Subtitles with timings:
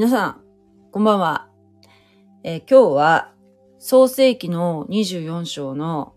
[0.00, 0.40] 皆さん、
[0.92, 1.50] こんばんは。
[2.42, 3.34] えー今日は、
[3.78, 6.14] 創世記の24章の、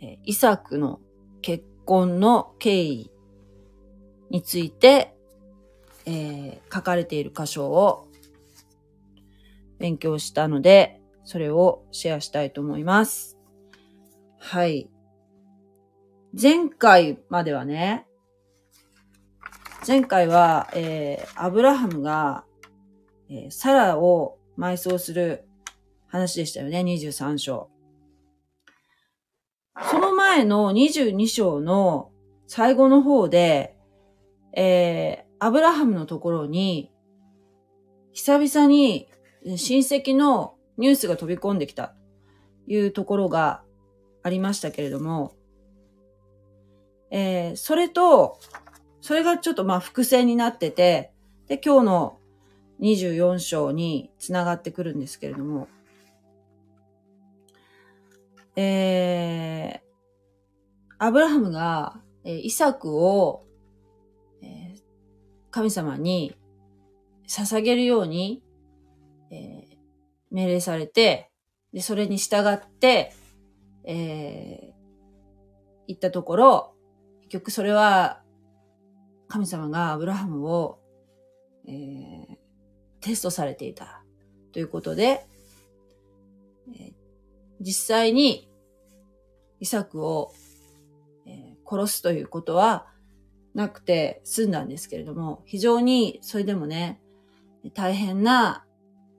[0.00, 1.00] えーイサクの
[1.42, 3.10] 結婚の経緯
[4.30, 5.16] について、
[6.06, 8.06] えー書かれている箇所を
[9.80, 13.36] 勉強したので、それをシェアしたいと思います。
[14.38, 14.88] はい。
[16.40, 18.06] 前回まではね、
[19.84, 22.44] 前回は、えーアブラハムが、
[23.30, 25.44] えーサラを埋葬する
[26.08, 27.70] 話でしたよね、23章。
[29.90, 32.10] その前の22章の
[32.46, 33.76] 最後の方で、
[34.54, 36.90] えーアブラハムのところに、
[38.12, 39.08] 久々に
[39.44, 41.94] 親戚のニュースが飛び込んできた。
[42.66, 43.62] というところが
[44.22, 45.36] ありましたけれども、
[47.10, 48.40] えーそれと、
[49.00, 51.12] それがちょっとまあ伏線になってて、
[51.46, 52.18] で、今日の
[52.80, 55.68] 24章につながってくるんですけれども、
[58.56, 59.80] えー、
[60.98, 63.44] アブラハムが、えーイサクを、
[64.42, 64.78] えー
[65.50, 66.36] 神様に
[67.26, 68.42] 捧げるように、
[69.30, 69.78] えー
[70.30, 71.30] 命令されて、
[71.72, 73.12] で、それに従って、
[73.84, 74.78] えー
[75.86, 76.74] 行ったところ、
[77.20, 78.22] 結局それは、
[79.28, 80.78] 神様がアブラハムを、
[81.66, 82.17] えー
[83.00, 84.02] テストされていた
[84.52, 85.26] ということで、
[86.74, 86.92] えー
[87.60, 88.48] 実際に
[89.58, 90.32] イサクを、
[91.26, 92.86] えー殺すということは
[93.54, 97.00] なくて済んだんですけれども、非常にそれでもね、
[97.74, 98.64] 大変な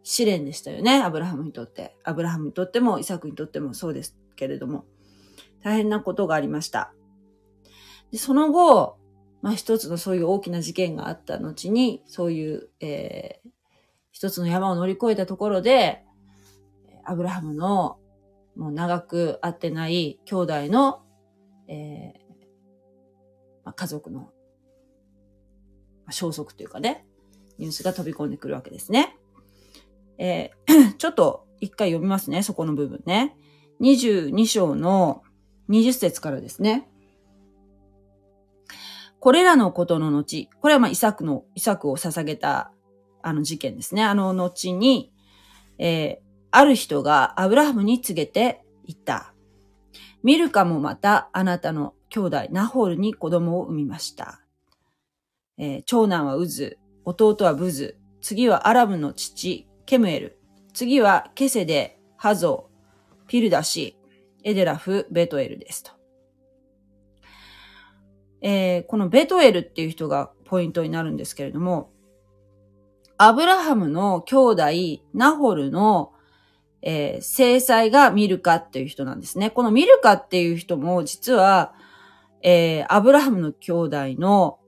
[0.04, 1.96] 試練でしたよね、アブラハムにとって。
[2.04, 4.86] アブラハムにとっても、イサクにとってもそうですけれども、
[5.62, 6.94] 大変なことがありました。
[8.12, 8.98] でその後、
[9.42, 13.50] まあ一つのそういう大きな事件があった後に、そういう、えー
[14.12, 16.04] 一つの山を乗り越えたところで、
[17.06, 17.98] アブラハムの
[18.56, 21.02] もう長く会ってない兄弟の、
[21.68, 22.30] えー
[23.64, 24.28] まあ、家族の、ま
[26.08, 27.06] あ消息というかね、
[27.58, 29.18] ニュースが飛び込んでくるわけですね。
[30.18, 33.38] えー ちょっと一回読みますね、そこの部分ね。
[33.82, 35.24] 22章の
[35.70, 36.90] 20節からですね。
[39.20, 42.72] これらのことの後、これはまあイサクの、イサクを捧げた
[43.22, 44.04] あの事件ですね。
[44.04, 45.12] あの後に、
[45.78, 49.36] えーある人がアブラハムに告げて言った。
[50.24, 54.42] ミルカもまたあなたの兄弟ナホールに子供を産みました。
[55.60, 60.40] えー長男はウズ、弟はブズ、次はアラムの父、ケムエル、
[60.74, 62.70] 次はケセデ、ハゾ、
[63.28, 63.96] ピルダシ、
[64.44, 65.92] エデラフ、ベトエルですと。
[68.42, 71.92] えーこのベトエルっていう人がポイントになるんですけれども、
[73.22, 74.64] アブラハムの兄弟、
[75.14, 76.14] ナホルの、
[76.82, 79.50] えー制裁がミルカっていう人なんですね。
[79.50, 81.74] このミルカっていう人も実は、
[82.42, 84.60] えーアブラハムの兄弟の、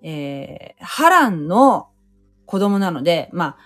[0.00, 1.90] えーハランの
[2.46, 3.58] 子供なので、まあ、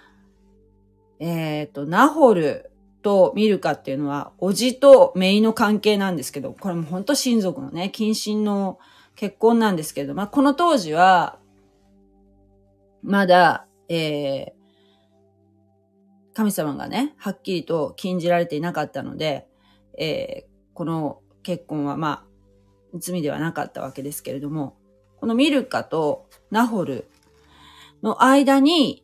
[1.21, 2.73] えっ、と、ナホル
[3.03, 8.81] とミルカっていうのは、おじと姪の関係なんですけど、これも本当親族のね、近親の
[9.15, 11.39] 結婚なんですけど、まあ、この当時は、
[13.05, 14.57] まだ、えー
[16.35, 19.49] 神様がね、はっきりと禁じられていなかったので、
[19.99, 22.27] えーこの結婚はま
[22.93, 24.77] あ、罪ではなかったわけですけれども、
[25.19, 27.07] このミルカとナホル
[28.03, 29.03] の間に、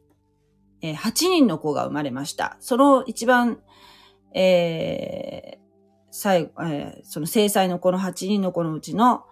[0.82, 2.58] えー8人の子が生まれました。
[2.60, 3.60] その一番、
[4.34, 5.62] えー
[6.10, 9.24] 最後、えーその制裁のこの8人の子のうちの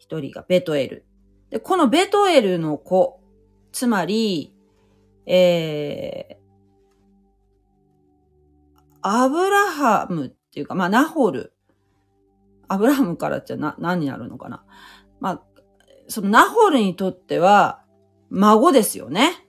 [0.00, 1.06] 1人がベトエル。
[1.50, 3.20] で、このベトエルの子、
[3.70, 4.52] つまり、
[5.30, 6.48] えー
[9.00, 11.54] アブラハムっていうか、まあ、ナホル。
[12.66, 14.64] アブラハムからってな、何になるのかな。
[15.20, 15.42] まあ、
[16.08, 17.84] そのナホルにとっては、
[18.30, 19.46] 孫ですよね。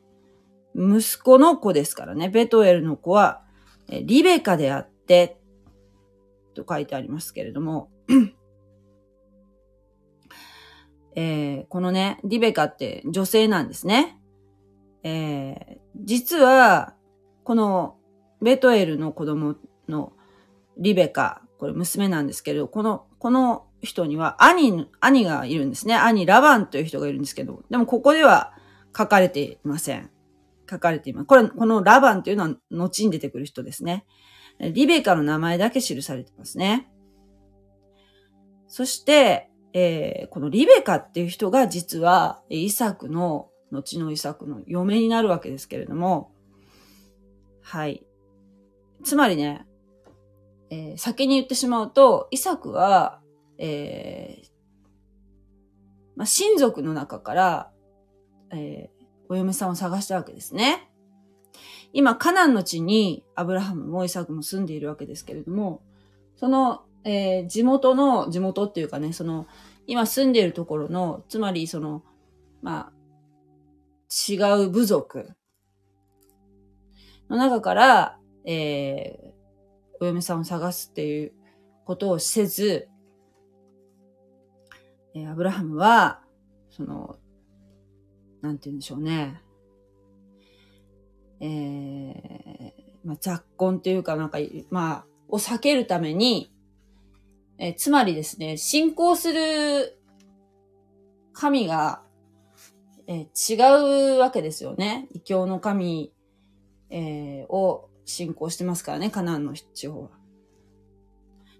[0.75, 2.29] 息子の子ですからね。
[2.29, 3.41] ベトエルの子は、
[3.89, 5.41] リベカであって、
[6.53, 7.89] と書いてありますけれども、
[11.15, 14.18] えーこのね、リベカって女性なんですね。
[15.03, 16.93] えー実は、
[17.43, 17.97] この
[18.41, 19.55] ベトエルの子供
[19.87, 20.13] の
[20.77, 25.95] リベカ、これ娘なんですけれど、この、この人には兄、兄がいるんですね。
[25.95, 28.53] 兄ラバンという人がいるんですけど、でもここでは
[28.97, 30.09] 書かれていません。
[30.69, 31.25] 書かれています。
[31.25, 34.05] これ、このラバンというのは後に出てくる人ですね。
[34.59, 36.89] リベカの名前だけ記されてますね。
[38.67, 46.31] そして、えーこのリベカっていう人が実はイサクの、後のイサクの嫁になるわけですけれども、
[47.61, 48.05] はい。
[49.03, 49.65] つまりね、
[50.69, 53.19] えー、先に言ってしまうと、イサクは、
[53.57, 54.49] えー、
[56.15, 57.71] まあ、親族の中から、
[58.51, 60.89] えー、お嫁さんを探したわけですね。
[61.93, 65.81] 今、カナンの地にアブラハムもイサクも住んでいるわけですけれども、
[66.35, 69.47] その、えー、地元の、地元っていうかね、その、
[69.87, 72.03] 今住んでいるところの、つまりその、
[72.61, 72.98] まあ、
[74.09, 74.35] 違
[74.65, 75.29] う部族
[77.29, 81.33] の中から、えー、お嫁さんを探すっていう
[81.85, 82.89] ことをせず、
[85.13, 86.21] えー、アブラハムは、
[86.69, 87.17] その、
[88.41, 89.41] なんて言うんでしょうね。
[91.41, 92.71] えー、
[93.03, 94.39] まあ、雑婚っていうかなんか、
[94.71, 96.51] まあ、を避けるために、
[97.57, 99.99] えー、つまりですね、信仰する
[101.33, 102.03] 神が、
[103.11, 105.07] えー、違うわけですよね。
[105.13, 106.13] 異教の神、
[106.91, 110.09] えー、を信仰してますからね、カナンの地方は。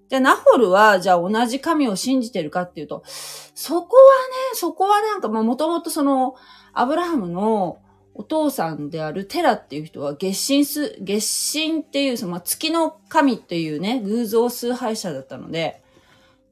[0.10, 4.04] じゃ、ナホルは、じゃあ同じ神を信じてるかっていうと、そこは
[4.52, 6.36] ね、そこはなんか、もともとその、
[6.72, 7.80] アブラハムの
[8.14, 15.82] お父さんであるテラっていう人は、月神す、月神っていう、その、月の神っていうね、偶像崇拝者だったので、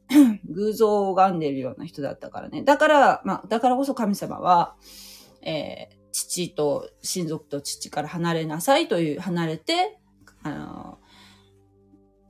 [0.49, 2.63] 偶像を拝んでいるような人だったからね。
[2.63, 4.75] だから、まあ、だからこそ神様は、
[5.41, 9.97] えー、父と、親族と父から離れなさいという、離れて、
[10.43, 10.99] あの、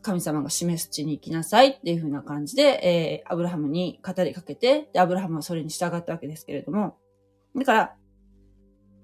[0.02, 6.98] 神様が示す地に行きなさいっていう風な感じで、えー、アブラハムに語りかけて、で、アブラハムはそれに従ったわけですけれども、
[7.56, 7.96] だから、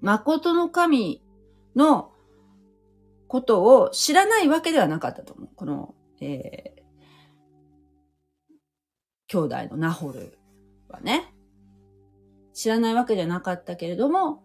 [0.00, 1.22] 誠の神
[1.76, 2.12] の
[3.28, 5.48] ことを知らないわけではなかったと思う。
[5.54, 6.73] この、えー、
[9.28, 10.38] 兄弟のナホル
[10.88, 11.34] はね。
[12.52, 14.42] 知らないわけじゃなかったけれども、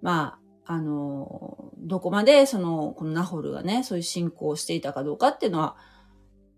[0.00, 5.76] まあ、あの、どこまでその、このナホルがね、そういう信仰をしていたかどうかっていうのは、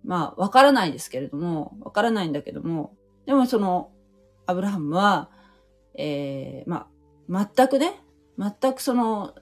[0.05, 2.95] まあ、わからないですけれども、わからないんだけども、
[3.27, 3.93] でもその、
[4.47, 5.31] アブラハムは、
[5.95, 6.89] えー、ま
[7.31, 8.01] あ、全くね、
[8.39, 9.35] 全くその、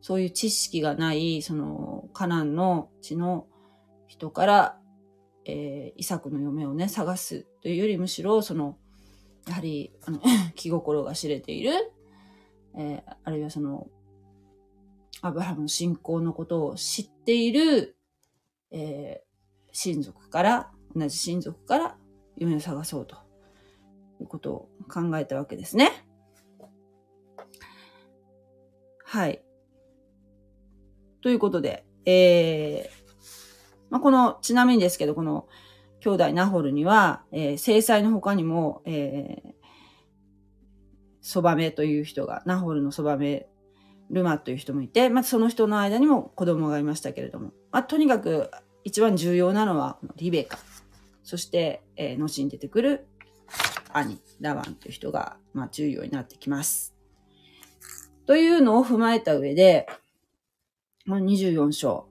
[0.00, 3.46] そういう知識がない、その、カナンの地の
[4.06, 4.78] 人から、
[5.48, 8.76] えー、イサクの嫁をね、探すというよりむしろ、その、
[9.48, 10.20] やはり、あの、
[10.54, 11.72] 気心が知れている、
[12.76, 13.88] えー、あるいはその、
[15.22, 17.96] アブラハムの信仰のことを知っている、
[18.70, 19.24] え
[19.72, 21.98] 親族から、同じ親族から
[22.36, 23.16] 嫁を探そうと
[24.20, 25.90] いうことを考えたわけですね。
[29.04, 29.42] はい。
[31.22, 32.97] ということで、えー、
[33.90, 35.46] まあ、この、ちなみにですけど、この
[36.00, 39.52] 兄弟ナホルには、えー、制裁の他にも、えー、
[41.20, 43.48] そばめという人が、ナホルのそばめ、
[44.10, 48.50] ルマという人もいて、まあ、その人の間にも子供がいましたけれども、まあ、とにかく、
[48.84, 50.58] 一番重要なのはリベカ。
[51.22, 53.06] そして、えー、後に出てくる
[53.92, 56.94] 兄、ラワンという人が、まあ、重要になってきます。
[58.26, 59.86] というのを踏まえた上で、
[61.04, 62.08] まあ、24章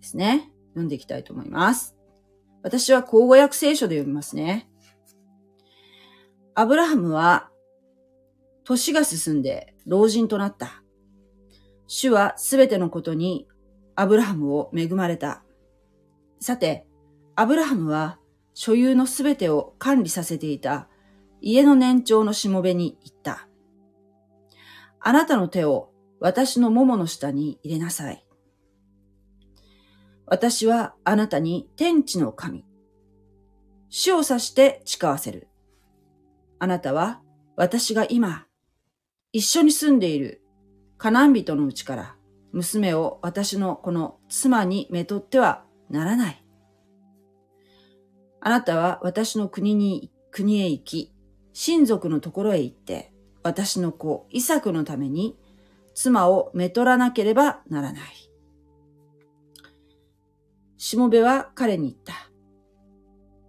[0.00, 0.49] ですね。
[0.70, 1.96] 読んでいきたいと思います。
[2.62, 4.68] 私は口語訳聖書で読みますね。
[6.54, 7.50] アブラハムは、
[8.64, 10.82] 年が進んで老人となった。
[11.86, 13.48] 主はすべてのことに
[13.96, 15.42] アブラハムを恵まれた。
[16.40, 16.86] さて、
[17.34, 18.18] アブラハムは
[18.54, 20.88] 所有のすべてを管理させていた
[21.40, 23.48] 家の年長のしもべに言った。
[25.00, 28.24] あなたの手を私の桃の下に入れなさい。
[30.30, 32.64] 私はあなたに天地の神。
[33.88, 35.48] 主を指して誓わせる。
[36.60, 37.20] あなたは
[37.56, 38.46] 私が今、
[39.32, 40.40] 一緒に住んでいる
[40.98, 42.14] カナン人のうちから
[42.52, 46.44] 娘を私のこの妻にめとってはならない。
[48.40, 51.12] あなたは私の国に、国へ行き、
[51.52, 55.36] 親族のところへ行って、私の子、イサクのために、
[55.94, 58.29] 妻をめとらなければならない。
[60.80, 62.14] しもべは彼に言った。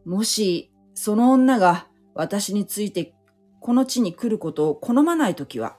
[0.04, 3.16] もし、その女が私について
[3.62, 5.78] この地に来ることを好まないときは、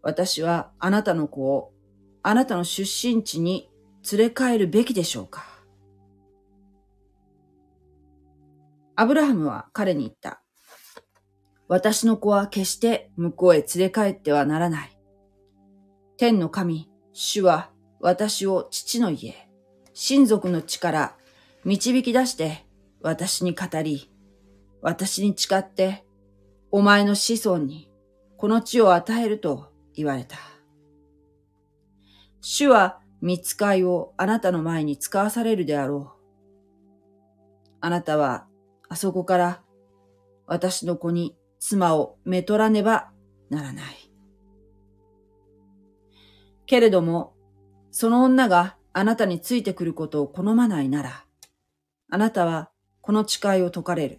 [0.00, 1.72] 私はあなたの子を
[2.22, 3.68] あなたの出身地に
[4.12, 5.44] 連れ帰るべきでしょうか
[8.94, 10.40] アブラハムは彼に言った。
[11.66, 15.00] 私の子は決して向こうへ連れ帰ってはならない。
[16.16, 19.47] 天の神、主は私を父の家、
[20.00, 21.16] 親族の地から
[21.64, 22.64] 導き出して
[23.00, 24.08] 私に語り、
[24.80, 26.04] 私に誓って
[26.70, 27.90] お前の子孫に
[28.36, 30.36] この地を与えると言われた。
[32.40, 36.18] 主は見つかいをあなたの前に使わされるであろう。
[37.80, 38.46] あなたは
[38.88, 39.62] あそこから
[40.46, 43.10] 私の子に妻をめとらねば
[43.50, 44.12] ならない。
[46.66, 47.34] けれども、
[47.90, 51.24] その女があなたについてくることを好まないなら、
[52.10, 54.18] あなたはこの誓いを解かれる。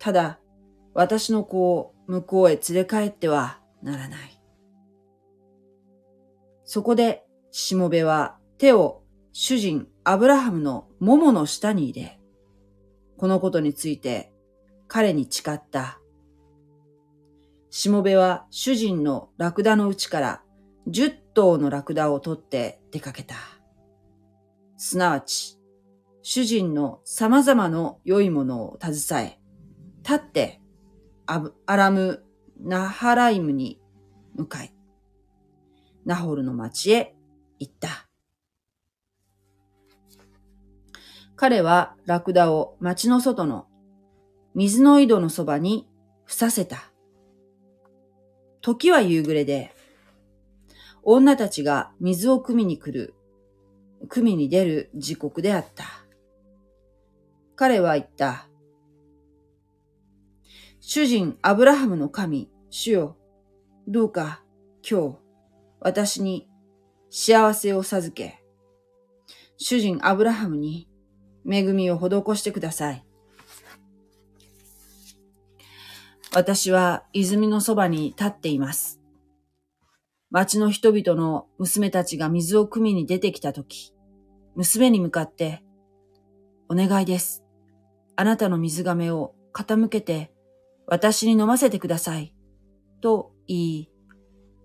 [0.00, 0.40] ただ、
[0.94, 4.42] 私の子を向こうへ連れ帰ってはならない。
[6.64, 12.18] そこで、しもべは手を主人アブラハムの桃の下に入れ、
[13.16, 14.32] このことについて
[14.88, 16.00] 彼に誓った。
[17.70, 20.42] しもべは主人のラクダのうちから
[20.88, 23.51] 十頭のラクダを取って出かけた。
[24.84, 25.60] すなわち、
[26.22, 29.38] 主人の様々の良いものを携え、
[30.02, 30.60] 立って
[31.24, 32.24] アラム・
[32.60, 33.80] ナハライムに
[34.34, 34.74] 向かい、
[36.04, 37.14] ナホルの町へ
[37.60, 38.08] 行った。
[41.36, 43.68] 彼はラクダを町の外の
[44.56, 45.88] 水の井戸のそばに
[46.24, 46.90] 伏させた。
[48.60, 49.76] 時は夕暮れで、
[51.04, 53.14] 女たちが水を汲みに来る、
[54.08, 55.84] 汲みに出る時刻であった。
[57.56, 58.48] 彼は言った。
[60.80, 63.16] 主人アブラハムの神、主よ、
[63.86, 64.42] どうか
[64.88, 65.18] 今日
[65.80, 66.48] 私に
[67.10, 68.42] 幸せを授け、
[69.56, 70.88] 主人アブラハムに
[71.48, 73.04] 恵みを施してください。
[76.34, 79.01] 私は泉のそばに立っています。
[80.32, 83.94] 町の人々の娘たちが水を汲みに出てきたとき、
[84.56, 85.62] 娘に向かって、
[86.70, 87.44] お願いです。
[88.16, 90.32] あなたの水亀を傾けて
[90.86, 92.34] 私に飲ませてください。
[93.02, 93.90] と言い、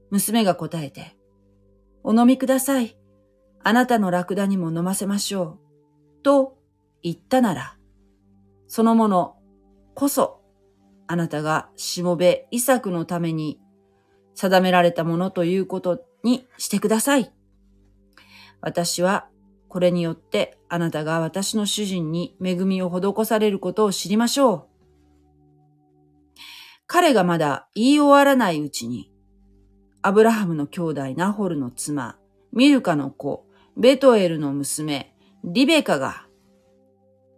[0.09, 1.17] 娘が答えて、
[2.01, 2.97] お飲みください。
[3.61, 5.59] あなたのラクダにも飲ませましょ
[6.21, 6.23] う。
[6.23, 6.57] と
[7.03, 7.77] 言ったなら、
[8.67, 9.35] そのもの
[9.95, 10.41] こそ、
[11.07, 13.59] あなたがしもべイサクのために
[14.37, 17.33] 定められたものということにしてください。
[18.61, 19.27] 私は
[19.67, 24.65] これによってあなたが私の主人に恵みを施されることを知りましょう。
[26.85, 29.11] 彼がまだ言い終わらないうちに、
[30.03, 32.17] アブラハムの兄弟ナホルの妻、
[32.53, 36.27] ミルカの子、ベトエルの娘、リベカが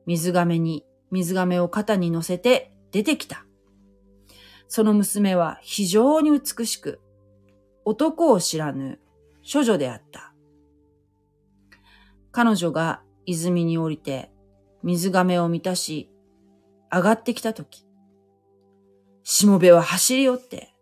[0.06, 3.46] 水亀に水亀を肩に乗せて出てきた。
[4.70, 7.02] その娘は非常に美しく、
[7.86, 9.00] 男を知らぬ
[9.52, 10.32] 処女であった。
[12.32, 14.32] 彼女が泉に降りて
[14.84, 16.12] 水亀を満たし、
[16.92, 17.84] 上がってきたとき、
[19.24, 20.74] しもべは走り寄って、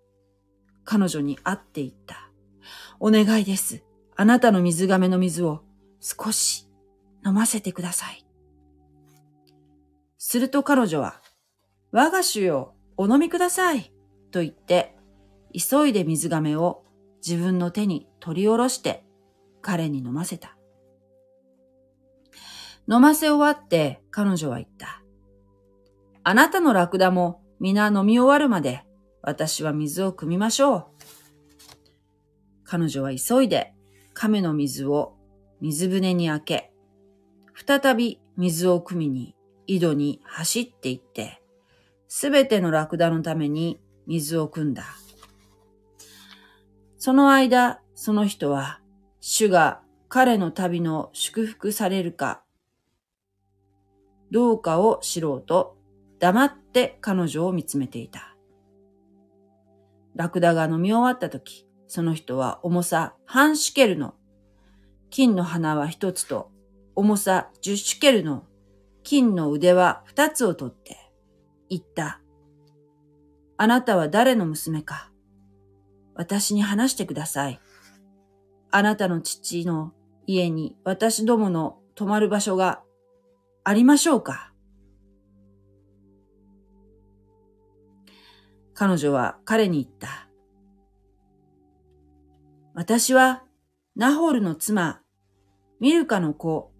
[0.83, 2.29] 彼女に会っていった。
[2.99, 3.83] お願いです。
[4.17, 5.61] あなたの水亀の水を
[6.01, 6.67] 少し
[7.25, 8.25] 飲ませてください。
[10.17, 11.21] すると彼女は、
[11.91, 13.93] 我が主よ、お飲みください。
[14.31, 14.95] と言って、
[15.53, 16.83] 急いで水亀を
[17.25, 19.05] 自分の手に取り下ろして
[19.61, 20.57] 彼に飲ませた。
[22.89, 25.01] 飲ませ終わって彼女は言った。
[26.23, 28.85] あなたのラクダも皆飲み終わるまで
[29.21, 30.85] 私は水を汲みましょう。
[32.63, 33.73] 彼女は急いで
[34.13, 35.15] 亀の水を
[35.61, 36.73] 水舟に開け、
[37.55, 39.35] 再び水を汲みに
[39.65, 41.41] 井戸に走って行って、
[42.07, 44.85] すべてのラクダのために水を汲んだ。
[46.97, 48.79] その間、その人は、
[49.19, 52.43] 主が彼の旅の祝福されるか、
[54.31, 55.77] どうかを知ろうと、
[56.19, 58.35] 黙って彼女を見つめていた。
[60.15, 64.13] ラクダが飲み終わった時、その人は重さ半シケルの
[65.09, 66.51] 金の花は一つと
[66.95, 68.45] 重さ十シケルの
[69.03, 71.06] 金の腕は二つを取って
[71.69, 72.21] 言った。
[73.57, 75.11] あなたは誰の娘か
[76.15, 77.59] 私に話してください。
[78.71, 79.93] あなたの父の
[80.25, 82.81] 家に私どもの泊まる場所が
[83.63, 84.51] ありましょうか
[88.73, 90.27] 彼女は彼に言った。
[92.73, 93.43] 私は
[93.95, 95.01] ナホールの妻、
[95.79, 96.71] ミルカの子、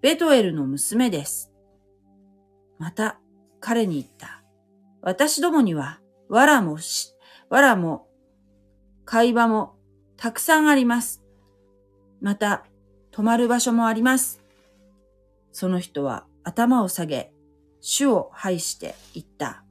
[0.00, 1.52] ベトエルの娘です。
[2.78, 3.20] また
[3.62, 4.42] 彼に言った。
[5.00, 7.14] 私どもには、わらもし、
[7.48, 8.08] わらも、
[9.04, 9.76] 会話も
[10.16, 11.22] たくさんあります。
[12.20, 12.66] また、
[13.12, 14.42] 泊まる場所もあります。
[15.52, 17.32] その人は頭を下げ、
[17.80, 19.64] 主を拝して言った。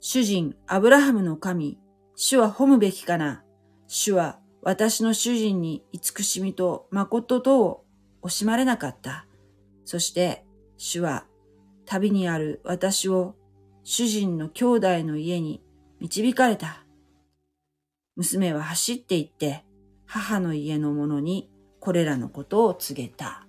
[0.00, 1.78] 主人、アブラハムの神、
[2.14, 3.44] 主は褒むべきかな。
[3.88, 7.84] 主は私の主人に慈しみと誠とを
[8.22, 9.26] 惜しまれなかった。
[9.84, 11.26] そして主は
[11.86, 13.34] 旅にある私を
[13.84, 15.62] 主人の兄弟の家に
[16.00, 16.84] 導かれた。
[18.16, 19.64] 娘は走って行って
[20.06, 23.46] 母の家の者にこれらのことを告げた。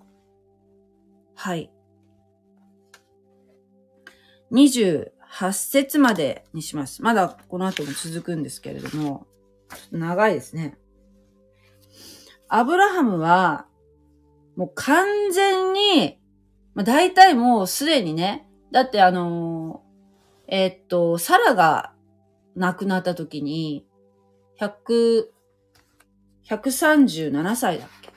[1.36, 1.72] はい。
[4.52, 5.12] 28
[5.52, 7.02] 節までにします。
[7.02, 9.28] まだこの後も続くんですけれども、
[9.92, 10.78] 長いですね。
[12.48, 13.66] アブラハムは、
[14.56, 16.20] もう完全に、
[16.76, 21.94] まあ、大体もうすでにね、だってあのー、えー、っと、サラが
[22.56, 23.86] 亡くなった時に、
[24.60, 25.28] 100、
[26.50, 28.12] 137歳だっけ？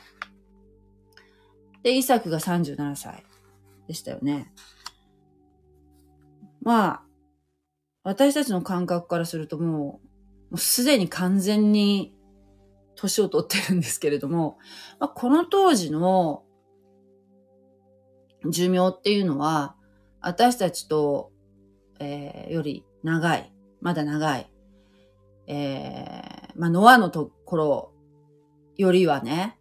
[1.82, 3.24] で、イサクが37歳
[3.86, 4.52] でしたよね。
[6.62, 7.02] まあ、
[8.02, 10.00] 私たちの感覚からするともう、も
[10.52, 12.14] うすでに完全に
[12.96, 14.58] 年を取ってるんですけれども、
[14.98, 16.42] まあ、この当時の
[18.50, 19.76] 寿命っていうのは、
[20.20, 21.30] 私たちと、
[21.98, 24.50] えー、より長い、まだ長い、
[25.46, 27.92] えー、まあ、ノアのところ
[28.76, 29.58] よりはね、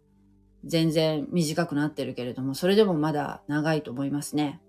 [0.64, 4.60] 全然短くなってるけれども、それでもまだ長いと思いますね。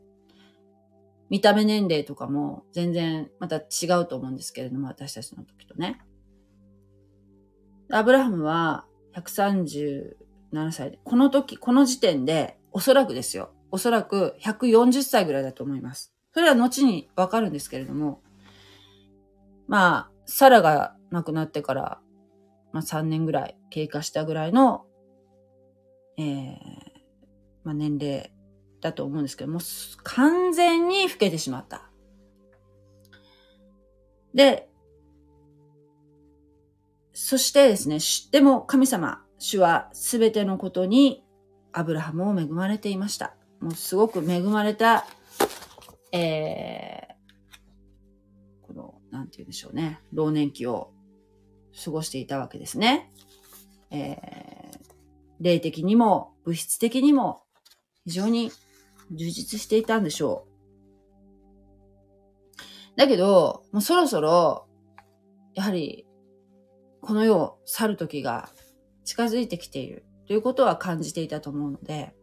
[1.29, 5.99] 見た目年齢とかも全然また違うと思うんですけれども、私たちの時とね。
[7.91, 13.49] アブラハムは137歳で、この時、この時点で、おそらくですよ。
[13.71, 16.13] おそらく140歳ぐらいだと思います。
[16.33, 18.21] それは後にわかるんですけれども、
[19.67, 21.99] まあ、サラが亡くなってから、
[22.71, 24.85] まあ3年ぐらい経過したぐらいの、
[26.17, 26.57] えー、
[27.63, 28.31] まあ年齢
[28.81, 29.59] だと思うんですけども、
[30.03, 31.89] 完全に老けてしまった。
[34.33, 34.69] で、
[37.13, 37.97] そしてですね、
[38.31, 41.23] でも神様、主はすべてのことに
[41.71, 43.36] アブラハムを恵まれていました。
[43.59, 45.05] もうすごく恵まれた、
[46.11, 50.91] えー、この、なんて言うんでしょうね、老年期を
[51.83, 53.11] 過ごしていたわけですね。
[53.89, 54.77] えー、
[55.39, 57.43] 霊的にも物質的にも
[58.05, 58.51] 非常に
[59.11, 60.57] 充実していたんでしょう。
[62.97, 64.67] だけど、もうそろそろ、
[65.53, 66.05] やはり、
[67.01, 68.49] この世を去る時が
[69.05, 72.16] 近づいてきているということは感じていたと思うので、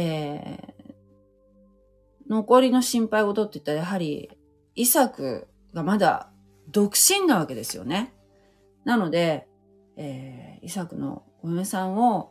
[0.00, 4.30] えー、残りの心配事って言ったらやはり、
[4.76, 6.30] イサクがまだ
[6.68, 8.14] 独身なわけですよね。
[8.84, 9.48] なので、
[9.96, 12.30] えー、イサクのお嫁さんを、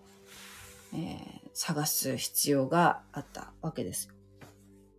[0.94, 4.16] えー、探す必要があったわけです。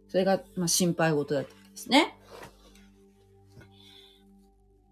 [0.09, 2.19] それが、まあ、心配事だったわけですね。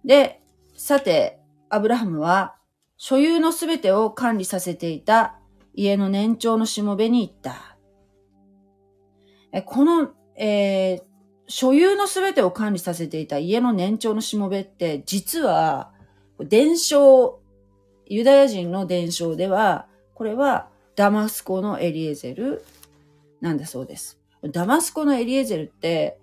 [0.02, 0.40] で、
[0.74, 2.56] さて、アブラハムは、
[2.96, 5.38] 所有のすべてを管理させていた
[5.76, 7.76] 家の年長のしもべに言った。
[9.62, 11.02] この、えー、
[11.46, 15.92] 所有のすべてを管理させていた家の年長のしもべって、実は、
[16.40, 17.40] 伝承、
[18.06, 22.64] ユダヤ人の伝承では、これはダマスコのエリエゼル
[23.40, 24.18] なんだそうです。
[24.42, 26.18] ダマスコのエリエゼルって、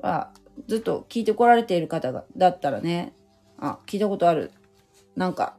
[0.00, 0.32] まあ、
[0.68, 3.14] ずっと聞いてこられている方が、だったらね、
[3.58, 4.50] あ、聞いたことある。
[5.14, 5.56] なんか、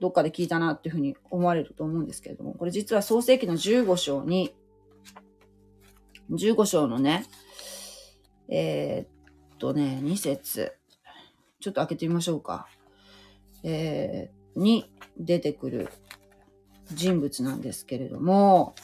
[0.00, 4.54] どっかで聞いたなっていうふうに思われると思うんですけれども、これ実は創世記の15章に、
[6.30, 7.26] 15章のね、
[8.48, 10.76] えー、っとね、2節
[11.60, 12.68] ちょっと開けてみましょうか。
[13.64, 15.88] えー、に出てくる
[16.92, 18.74] 人物なんですけれども、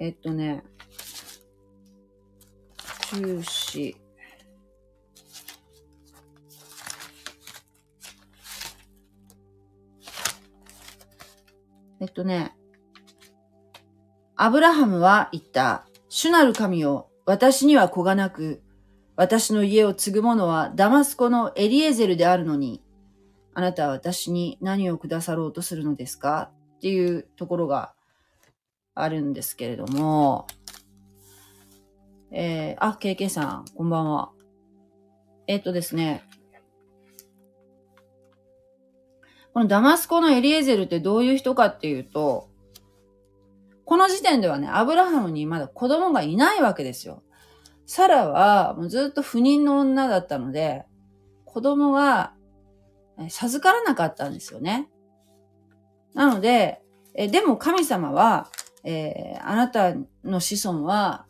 [0.00, 0.64] えっとね、
[3.10, 4.07] 中止。
[12.00, 12.54] えっとね、
[14.36, 15.84] アブラハムは言った。
[16.08, 18.62] 主なる神よ、私には子がなく、
[19.16, 22.82] 私の家を継ぐ者はダマスコのエリエゼルであるのに、
[23.52, 26.50] あなたは私に何をくださろうとするのですか？
[26.76, 27.92] っていうところが
[28.94, 30.46] あるんですけれども、
[32.30, 34.30] えー、あ、KK さん、こんばんは。
[35.48, 36.22] えっ、とですね、
[39.52, 42.48] このダマスコのエリエゼルってどういう人かっていうと、
[43.84, 47.22] この時点ではね、アブラハムにまだ子供がいないわけですよ。
[47.86, 50.84] サラはもうずっと不妊の女だったので、
[51.46, 52.34] 子供が
[53.28, 54.88] 授からなかったんですよね。
[56.14, 56.82] なので、
[57.14, 58.48] えでも神様は、
[58.84, 61.26] えー、あなたの子孫は、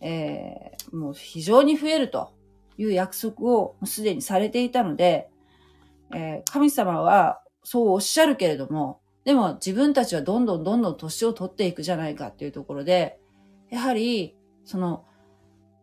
[0.00, 2.34] えー、もう非常に増えると
[2.76, 5.30] いう約束をすでにされていたので、
[6.14, 13.18] えー、神様はそうおっしゃるけれども、でも自分たちはどんどんどんどん年を取っていくじゃないかっていうところで、
[13.70, 15.04] やはり、その、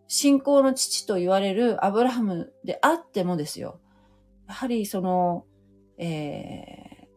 [0.07, 3.79] 信仰の父と言われるアブラハムであってもですよ。
[4.47, 5.45] やはりその、
[5.97, 7.07] え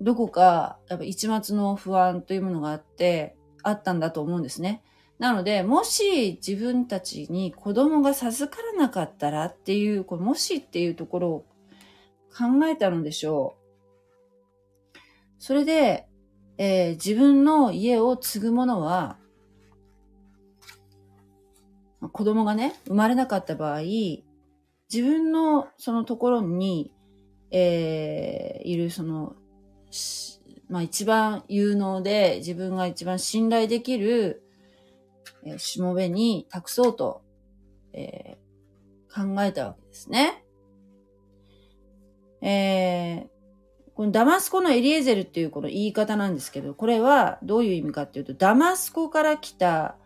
[0.00, 4.82] ー、どこか、やっぱ一末の不安というものがあって、あったんだと思うんですね。
[5.18, 11.46] なので、もし自分たちに子供が授からなかったらっていう、これもしっていうところを
[12.30, 14.98] 考えたのでしょう。
[15.38, 16.06] それで、
[16.58, 19.18] えー、自分の家を継ぐ者は、
[22.12, 26.92] 子供がね、生まれなかった場合、自分のそのところに、
[27.50, 29.34] えー、いるその、
[30.68, 34.42] まあ一番有能で自分が一番信頼できる、
[35.44, 37.22] えー、しもべに託そうと、
[37.92, 40.44] えー、考えたわけですね。
[42.42, 49.96] えー、このダマスコのエリエゼルっていうこの言い方なんですけど、これはどういう意味かっていうと、ダマスコから来た、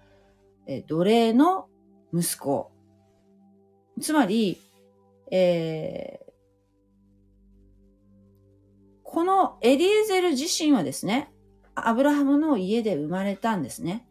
[0.67, 1.69] えー、奴隷の
[2.13, 2.71] 息子。
[4.01, 4.59] つまり、
[5.31, 6.33] えー、
[9.03, 11.33] このエリエゼル自身はですね、
[11.75, 14.07] アブラハムの家で生まれたんですね。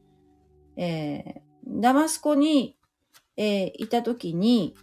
[0.76, 2.78] えー、ダマスコに、
[3.38, 4.76] えー、いた時に、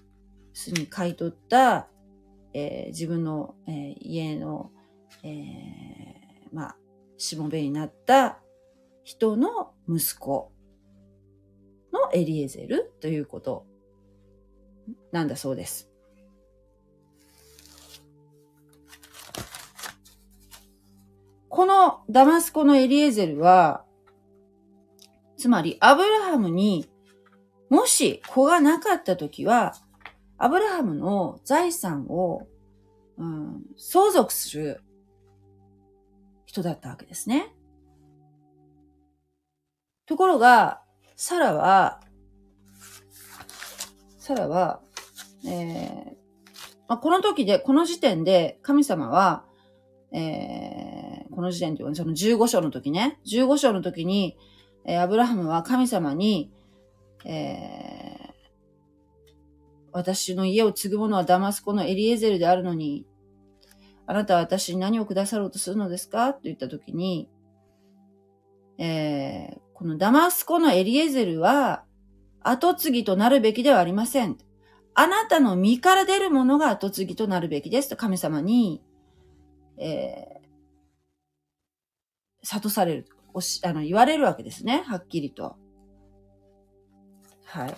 [0.53, 1.90] すに買い取った、
[2.53, 4.71] えー、自分の、えー、家の、
[5.23, 6.77] えー、まあ、
[7.17, 8.39] しもべになった
[9.05, 10.53] 人の息子
[11.93, 13.67] のエリエゼルということ
[15.13, 15.89] なんだそうです。
[21.49, 23.85] このダマスコのエリエゼルは、
[25.37, 26.89] つまりアブラハムに
[27.71, 29.75] もし子がなかったときは、
[30.41, 32.47] アブラハムの財産を、
[33.19, 34.83] うん、相続する
[36.47, 37.55] 人だったわけですね。
[40.07, 40.81] ところが、
[41.15, 42.01] サラは、
[44.19, 44.81] サラは、
[45.47, 46.21] えー
[46.89, 49.45] まあ、この時で、この時点で神様は、
[50.11, 54.39] えー、この時点というか、その15章の時ね、15章の時に、
[54.87, 56.51] えー、アブラハムは神様に、
[57.27, 58.00] えー、
[59.93, 63.07] 私の家を継ぐ者はダマスコのエリエゼルであるのに、
[64.07, 66.33] あなたは私に何をくださろうとするのですか？
[66.35, 67.29] と言ったときに、
[68.79, 71.85] えー、このダマスコのエリエゼルは、
[72.43, 74.39] 後継ぎとなるべきではありません。
[74.95, 78.83] あなたの身から出るものが後継ぎとなるべきですと神様に、
[79.79, 84.83] えー、悟される、おし、あの、言われるわけですね。
[84.87, 85.57] はっきりと。
[87.45, 87.77] はい。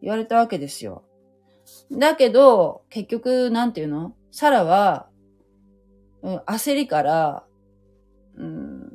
[0.00, 1.04] 言われたわけですよ。
[1.92, 4.14] だけど、結局、なんていうの？
[4.30, 5.08] サラは、
[6.22, 7.44] うん、焦りから、
[8.36, 8.90] うん、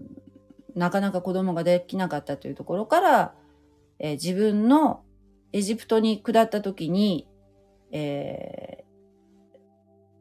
[0.75, 3.35] なかなか子供ができなかったというところから、
[3.99, 5.03] えー、自分の
[5.51, 7.27] エジプトに下った時に、
[7.91, 8.83] え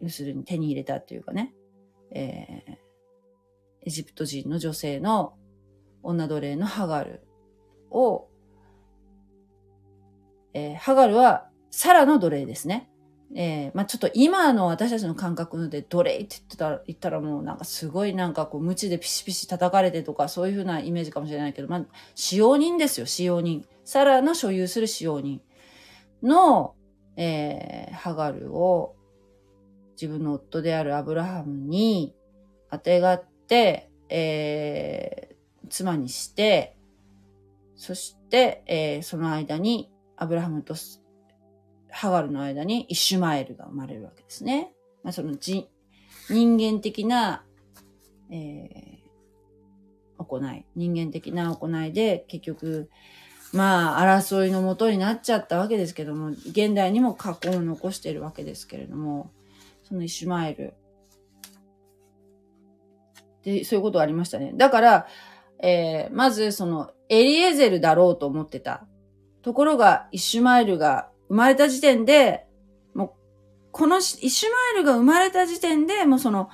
[0.00, 1.54] ー、要するに手に入れたっていうかね、
[2.10, 2.76] えー、
[3.86, 5.34] エジプト人の女性の
[6.02, 7.22] 女奴隷のハガル
[7.90, 8.28] を
[10.54, 12.88] えー、ハガルはサラの奴隷ですね。
[13.34, 21.84] えー、まあちょっと今の私たちの感覚で奴隷って言ってたら、言ったらもうなんかすごいなんかこう無知でピシピシ叩かれてとかそういう風なイメージかもしれないけど、まあ
[22.14, 23.64] 使用人ですよ、使用人。
[23.84, 25.40] サラの所有する使用人
[26.22, 26.74] の、
[27.16, 28.96] えー、ハガルを
[29.92, 32.14] 自分の夫であるアブラハムに
[32.70, 36.76] 当てがって、えー、妻にして、
[37.76, 39.91] そして、えー、その間に
[40.22, 40.76] アブラハムと
[41.90, 44.72] ハガルの間にイシュマエルが生まれるわけですね。
[45.02, 45.68] まあ、その人
[46.30, 47.44] 間的な、
[48.30, 52.88] えー、行い、人間的な行いで結局、
[53.52, 59.32] まあ、争いのもとになっちゃったわけですけども、現代にも過去を残しているわけですけれども、
[59.82, 60.74] そのイシュマエル。
[63.42, 64.52] で、そういうことがありましたね。
[64.54, 65.06] だから、
[65.58, 68.86] えー、まずその、エリエゼルだろうと思ってた。
[69.42, 72.46] ところが、イシュマエルが生まれた時点で、
[72.94, 73.10] もう、
[73.72, 76.48] このイシュマエルが生まれた時点で、もうその、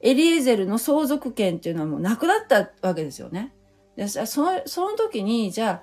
[0.00, 3.54] エリエゼルの相続権っていうのはもうなくなったわけですよね。
[3.96, 5.82] でそのその時に、じゃ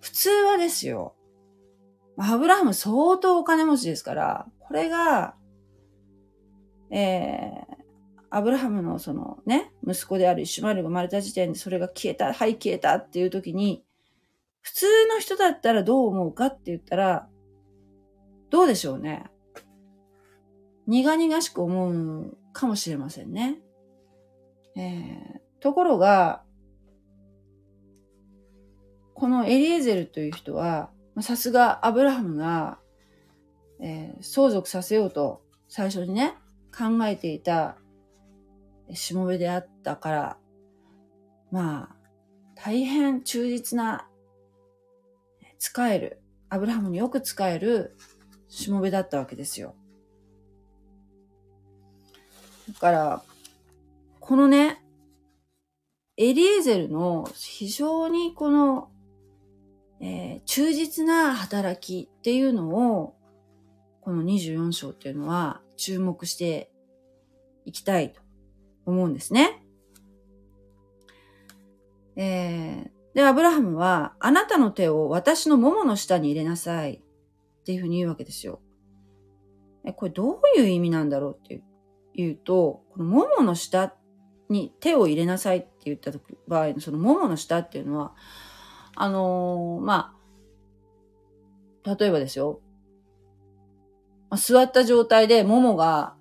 [0.00, 1.14] 普通はですよ。
[2.16, 5.34] アブラハム相当お金持ちですから、これが、
[6.90, 7.78] えー、
[8.30, 13.84] アブラハムのそのね、息子であるイシュマエルが生まれた時点でそれが消えた、はい消えたっていう時に、
[14.68, 17.26] 普通の人だったらどう思うかって言ったら、
[18.50, 19.24] どうでしょうね。
[20.86, 23.60] 苦々しく思うかもしれませんね。
[24.76, 26.42] えー、ところが、
[29.14, 30.90] このエリエゼルという人は、
[31.22, 32.78] さすがアブラハムが、
[33.80, 36.34] えー、相続させようと最初にね、
[36.76, 37.78] 考えていた
[38.92, 40.38] しもべであったから、
[41.50, 41.96] まあ、
[42.54, 44.07] 大変忠実な、
[45.58, 47.96] 使える、アブラハムによく使える
[48.48, 49.74] しもべだったわけですよ。
[52.68, 53.22] だから、
[54.20, 54.82] このね、
[56.16, 58.90] エリエゼルの非常にこの、
[60.00, 63.14] えー、忠実な働きっていうのを、
[64.00, 66.70] この24章っていうのは注目して
[67.64, 68.20] いきたいと
[68.86, 69.62] 思うんですね。
[72.16, 78.60] えー、で、アブラハムは、あなたの手を私の桃の下に入れなさいっていうふうに言うわけですよ。
[79.84, 81.60] え、これどういう意味なんだろうって
[82.14, 83.92] 言うと、この桃の下
[84.48, 86.12] に手を入れなさいって言った
[86.46, 88.14] 場合のその桃の下っていうのは、
[88.94, 90.14] あのー、ま
[91.84, 92.60] あ、例えばですよ。
[94.30, 96.14] ま、座った状態で桃が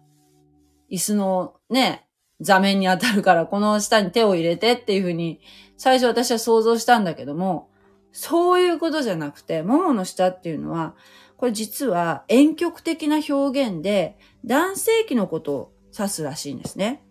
[0.89, 2.07] 椅子のね、
[2.41, 5.41] 座面に当たるからこの下に手を入れてっていうふうに
[5.77, 7.69] 最初私は想像したんだけども、
[8.11, 10.95] そういうことじゃなくて、ももの下っていうのは、
[11.37, 17.03] これ実は遠曲的な表現で男性器のことを指すらしいんですね。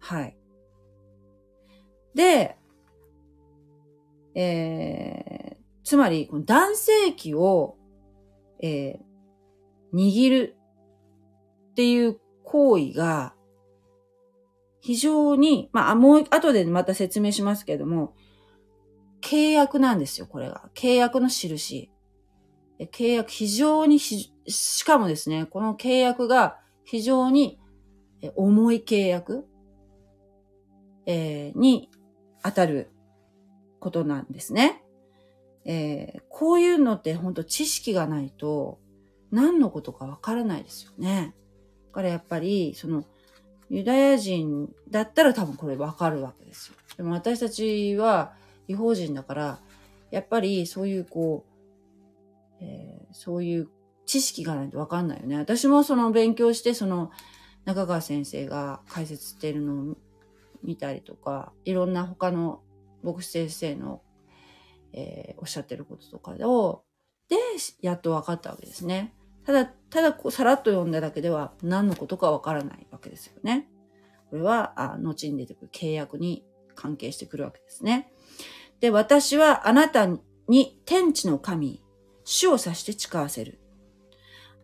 [0.00, 0.36] はい。
[2.14, 2.56] で、
[4.34, 7.76] えー、つまり、男性器を、
[8.60, 10.56] えー、握る
[11.70, 13.34] っていう行為が、
[14.88, 18.14] 非常に、まあ、もう後でまた説明しますけども、
[19.20, 20.70] 契約なんですよ、これが。
[20.74, 21.90] 契約の印。
[22.78, 24.32] 契約、非常にし
[24.86, 27.60] かもですね、この契約が非常に
[28.34, 29.46] 重い契約、
[31.04, 31.90] えー、に
[32.42, 32.90] 当たる
[33.80, 34.82] ことなんですね。
[35.66, 38.78] えー、こういうのって本当知識がないと
[39.30, 41.34] 何のことかわからないですよね。
[41.88, 43.04] だからやっぱり、その、
[43.70, 46.74] ユダヤ人だったら多分これわかるわけですよ。
[46.96, 48.34] でも私たちは
[48.66, 49.60] 違法人だから、
[50.10, 51.44] やっぱりそういうこ
[52.60, 53.68] う、えー、そういう
[54.06, 55.36] 知識がないとわかんないよね。
[55.36, 57.10] 私もその勉強して、その
[57.64, 59.96] 中川先生が解説しているのを
[60.62, 62.62] 見たりとか、いろんな他の
[63.02, 64.00] 牧師先生の、
[64.92, 66.84] えー、おっしゃってることとかを、
[67.28, 67.36] で、
[67.82, 69.14] やっと分かったわけですね。
[69.48, 73.66] ただ、ただこうさらっと読んだだけでは何のことかわからないわけですよね。
[74.28, 78.12] これは、あ後に出てくる契約に関係してくるわけですね。
[78.80, 80.06] で、私はあなた
[80.48, 81.82] に天地の神、
[82.24, 83.58] 主を指して誓わせる。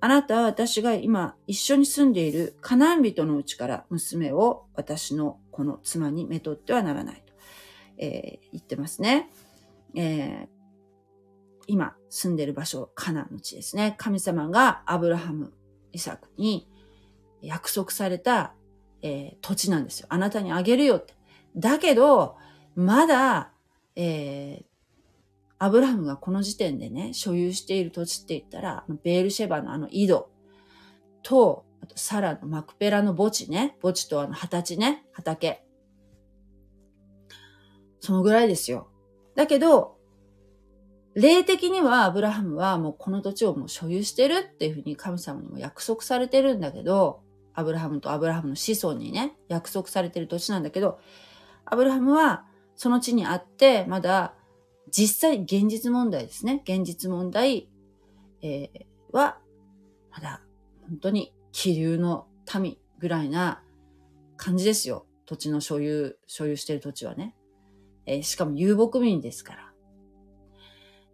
[0.00, 7.32] あなたは私が今一緒に住んでいるカナン人のうちから娘を私のこの妻にめとってはならないと、
[7.96, 9.30] えー、言ってますね。
[9.94, 10.48] えー、
[11.68, 13.96] 今住んでる場所、カナンの地ですね。
[13.98, 15.52] 神様がアブラハム、
[15.90, 16.68] イサクに
[17.42, 18.54] 約束された、
[19.02, 20.06] えー、土地なんですよ。
[20.10, 21.14] あなたにあげるよって。
[21.56, 22.36] だけど、
[22.76, 23.50] まだ、
[23.96, 24.64] えー、
[25.58, 30.30] アブラハムがこの時点でね、所有している土地って言ったら、ベールシェバのあの井戸
[31.24, 35.64] と、あとサラのマクペラの墓地ね、墓地とあの畑ね、畑。
[37.98, 38.86] そのぐらいですよ。
[39.34, 39.93] だけど、
[41.14, 47.20] 霊的にはアブラハムはもうこの土地をもう所有してるっていうふうに神様にも約束されてるんだけど、
[47.54, 50.98] アブラハムとアブラハムの子孫にね、約束されてる土地なんだけど、
[51.64, 54.34] アブラハムはその地にあって、まだ
[54.90, 56.62] 実際現実問題ですね。
[56.64, 57.68] 現実問題、
[58.42, 59.38] えー、は、
[60.10, 60.42] まだ
[60.88, 62.26] 本当に気流の
[62.60, 63.62] 民ぐらいな
[64.36, 65.06] 感じですよ。
[65.26, 67.34] 土地の所有、所有してる土地はね。
[68.06, 69.63] えー、しかも遊牧民ですから。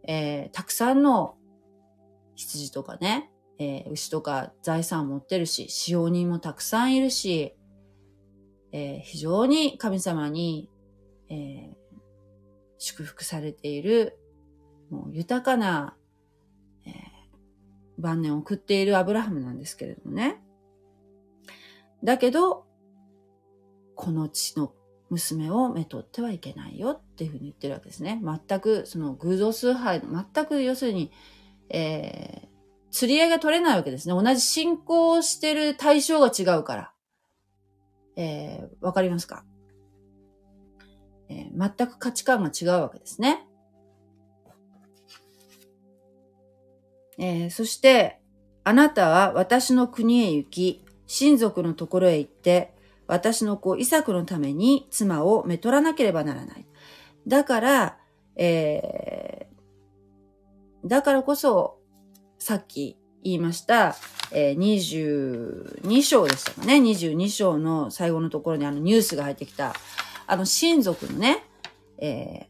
[0.04, 1.36] えー、たくさんの
[2.34, 7.54] 羊とかね、えー、牛とか財産を持ってるし、使用人もたくさんいるし、
[8.72, 10.70] えー、非常に神様に、
[11.28, 11.74] えー、
[12.78, 14.18] 祝福されている、
[14.90, 15.96] もう豊かな、
[16.86, 16.92] えー、
[17.98, 20.40] 晩年を送っているアブラハムなんですけれどもね。
[22.02, 22.64] だけど、
[23.94, 24.72] この地の
[25.10, 28.20] 娘をめとってはいけないよっていうふうに言ってるわけですね。
[28.22, 31.10] 全くその偶像崇拝、全く要するに、
[31.68, 32.48] えー、
[32.90, 34.14] 釣り合いが取れないわけですね。
[34.14, 36.92] 同じ信仰してる対象が違うから。
[38.16, 39.44] えー、わかりますか、
[41.28, 43.46] えー、全く価値観が違うわけですね。
[47.18, 48.20] えー、そして、
[48.64, 52.74] あなたは私の国へ行き、親族のところへ行って、
[53.10, 56.66] 私の子イサクのために妻をめとらなければならない。
[57.26, 57.98] だから、
[58.36, 61.80] えー、だからこそ、
[62.38, 63.96] さっき言いました、
[64.30, 64.56] えー、
[65.84, 66.76] 22章でしたかね。
[66.76, 69.74] 22章の最後のところにあのニュースが入ってきた、
[70.28, 71.44] あの親族のね、
[71.98, 72.48] え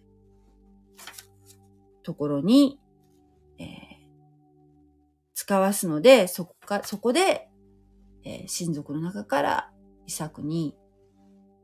[2.03, 2.79] ー、ところに、
[3.59, 3.67] えー、
[5.33, 7.49] 使わすので、そこか、そこで、
[8.25, 9.71] えー、親族の中から
[10.11, 10.77] イサクに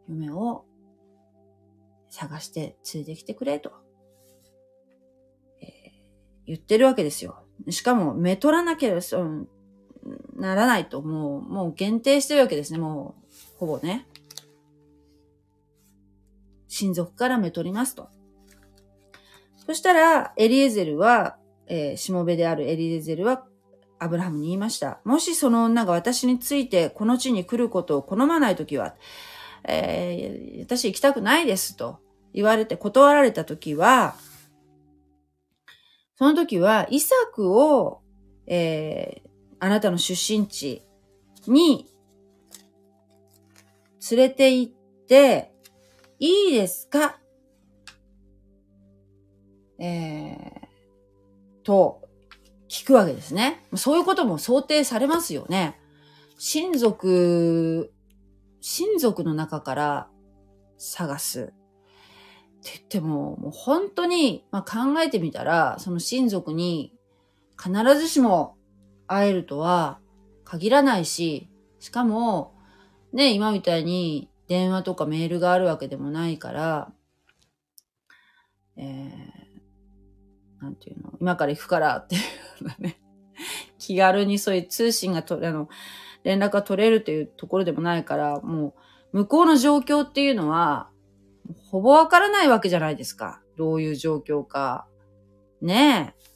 [0.09, 0.65] 夢を
[2.09, 3.73] 探して連れてきてくれと、
[5.61, 5.69] えー、
[6.47, 7.43] 言ってるわけですよ。
[7.71, 9.47] しかも、めとらなければ、その、
[10.37, 14.07] ならないと、もう、もう限定してるわけですね、もう、ほぼね。
[16.69, 18.11] 親族からめとりますと。
[19.67, 23.45] そしたら、エリエゼルは、えー、しもべであるエリエゼルは、
[23.99, 25.01] アブラハムに言いました。
[25.05, 28.95] もしその女が私についてこの地に来ることを好まないときは、
[29.65, 31.99] えー、私行きたくないですと
[32.33, 34.17] 言われて断られたときは、
[36.19, 38.01] その時は、イサクを、
[38.47, 39.29] えー、
[39.61, 40.83] あなたの出身地
[41.47, 41.87] に
[44.11, 44.73] 連れて行っ
[45.07, 45.53] て、
[46.19, 47.19] いいですか？
[49.79, 50.67] えー、
[51.63, 52.06] と、
[52.69, 53.65] 聞くわけですね。
[53.75, 55.79] そういうことも想定されますよね。
[56.39, 57.93] 親族、
[58.61, 60.09] 親族の中から
[60.77, 61.41] 探す。
[61.43, 61.45] っ
[62.69, 66.93] て言っても、もう本当に、まあ、考えてみたら、その親族に
[67.63, 68.57] 必ずしも
[69.07, 70.01] 会えるとは
[70.45, 71.49] 限らないし、
[71.79, 72.55] しかも、
[73.13, 76.93] ね、今みたいに電話とかメールがあるわけでもないから、
[78.77, 79.36] えー、
[80.67, 82.19] なんていうの、今から行くからってい
[82.61, 83.01] うのね、
[83.79, 85.69] 気軽にそういう通信が取れ、あの、
[86.25, 88.75] 連絡が取れるというところでもないから、も
[89.13, 90.91] う、向こうの状況っていうのは、
[91.71, 93.41] ほぼわからないわけじゃないですか。
[93.57, 94.89] どういう状況か。
[95.61, 96.27] ねえ。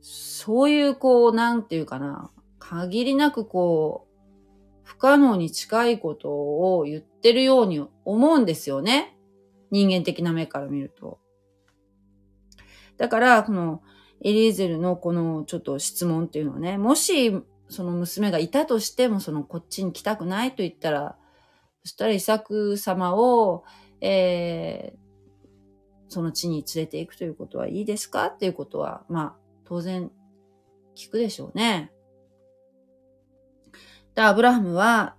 [0.00, 2.30] そういう、こう、なんていうかな。
[2.58, 9.18] 限りなくこう、不可能に近いことを言ってるように思うんですよね。
[9.70, 11.18] 人間的な目から見ると。
[12.98, 13.82] だから、この、
[14.20, 17.32] エリーゼルのこのちょっと質問っていうのはね、もし
[17.68, 21.16] その娘がいたとしても、そのこっちに来たくないと言ったら、
[21.82, 23.64] そしたらイサク様を、
[24.00, 25.48] えー、
[26.08, 29.34] その地に連れて行くということはいいですかっていうことは、まあ、
[29.64, 30.10] 当然
[30.96, 31.92] 聞くでしょうね。
[34.14, 35.14] で、アブラハムは、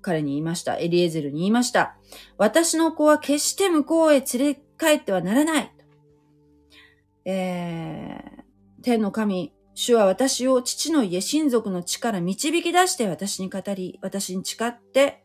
[0.00, 0.78] 彼に言いました。
[0.78, 1.96] エリエゼルに言いました。
[2.36, 5.72] 私の子は決して向こうへ連れ帰ってはならない。
[7.24, 15.24] えー、天の神、主は私を父の家親族の地から導き出して私に語り、私に誓って、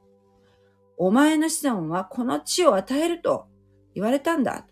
[0.98, 3.48] お前の子孫はこの地を与えると
[3.94, 4.66] 言われたんだ。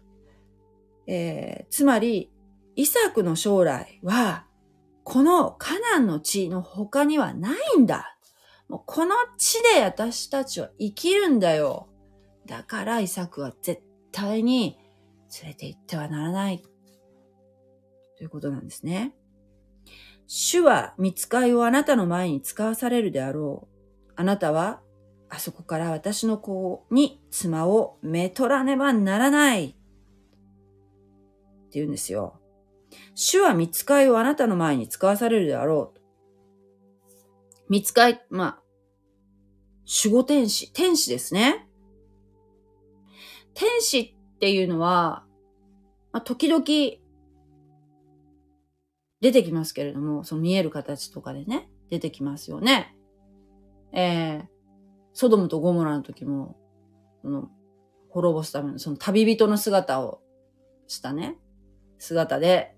[1.08, 2.32] えー、つまり、
[2.76, 4.46] イサクの将来は、
[5.04, 8.18] このカナンの地の他にはないんだ。
[8.68, 11.88] もうこの地で私たちは生きるんだよ。
[12.48, 14.80] だからイサクは絶対に
[15.42, 16.64] 連れて行ってはならない。
[18.26, 19.14] ということなんですね。
[20.26, 24.14] 主は見つかいをあなたの前に使わされるであろう。
[24.16, 24.82] あなたは
[25.30, 29.66] あそこから私の子に妻をめとらねばならない。
[29.66, 29.76] って
[31.74, 32.40] 言うんですよ。
[33.14, 36.00] 主は見つかいをあなたの前に使わされるであろう。
[37.70, 38.64] 見つかい、まあ、
[40.04, 41.68] 守護天使、天使ですね。
[43.54, 45.26] 天使っていうのは、
[46.12, 47.05] まあ、時々
[49.26, 52.96] 出てきますけれども、その見える形とかでね、出てきますよね。
[53.92, 54.46] えー、
[55.14, 56.56] ソドムとゴモラの時も、
[57.24, 57.50] その、
[58.10, 60.22] 滅ぼすための、その旅人の姿を
[60.86, 61.40] したね、
[61.98, 62.76] 姿で、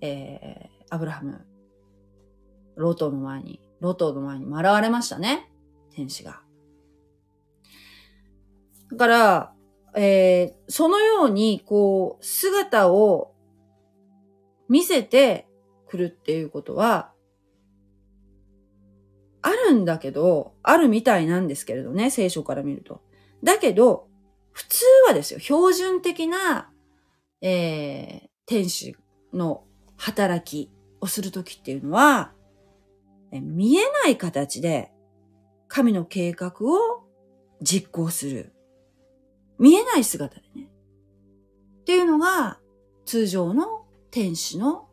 [0.00, 1.44] えー、アブラハム、
[2.76, 5.50] ロトの前に、ロトの前に現れましたね。
[5.92, 6.40] 天使が。
[8.92, 9.54] だから、
[9.96, 13.34] えー、そのように、こう、姿を
[14.68, 15.49] 見せて
[15.90, 17.12] くるっていうことは、
[19.42, 23.02] あるんだけど、あるみたいなんですけれどね、聖書から見ると。
[23.42, 24.06] だけど、
[24.52, 26.70] 普通はですよ、標準的な、
[27.40, 28.96] えー、天使
[29.32, 29.64] の
[29.96, 30.70] 働き
[31.00, 32.32] をするときっていうのは、
[33.32, 34.92] 見えない形で
[35.68, 37.04] 神の計画を
[37.62, 38.52] 実行する。
[39.58, 40.68] 見えない姿でね。
[41.80, 42.58] っていうのが
[43.06, 44.89] 通常の天使の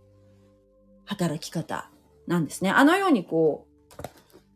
[1.07, 1.89] 働き方
[2.27, 2.69] なんですね。
[2.69, 4.03] あのようにこう、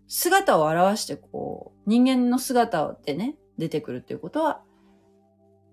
[0.08, 4.62] 姿を表してこう、人間の姿でね、出てくるっていうことは、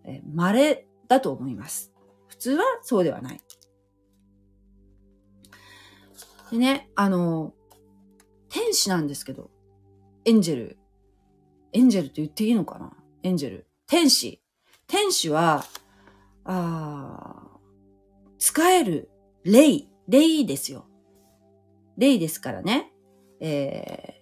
[0.04, 1.92] え稀だと思います。
[2.28, 3.40] 普通はそうではない。
[6.50, 7.52] でね、あの、
[8.48, 9.50] 天使なんですけど、
[10.24, 10.78] エンジェル。
[11.72, 12.96] エンジェルって言っていいのかな？
[13.22, 13.66] エンジェル。
[13.86, 14.40] 天使。
[14.86, 15.64] 天使は、
[16.44, 17.42] あ
[18.38, 19.10] 使える
[19.44, 19.88] 霊。
[20.08, 20.86] 霊ですよ。
[21.98, 22.92] 霊ですからね。
[23.40, 24.14] え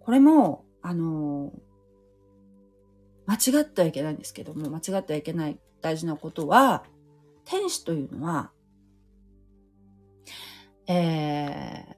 [0.00, 6.84] ー、これも、あのー、間違ってはいけないんですけども、間違ってはいけない大事なことは、
[7.44, 8.50] 天使というのは、
[10.88, 11.94] えー、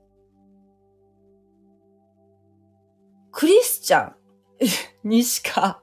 [3.32, 4.14] クリスチャン
[5.08, 5.82] にしか、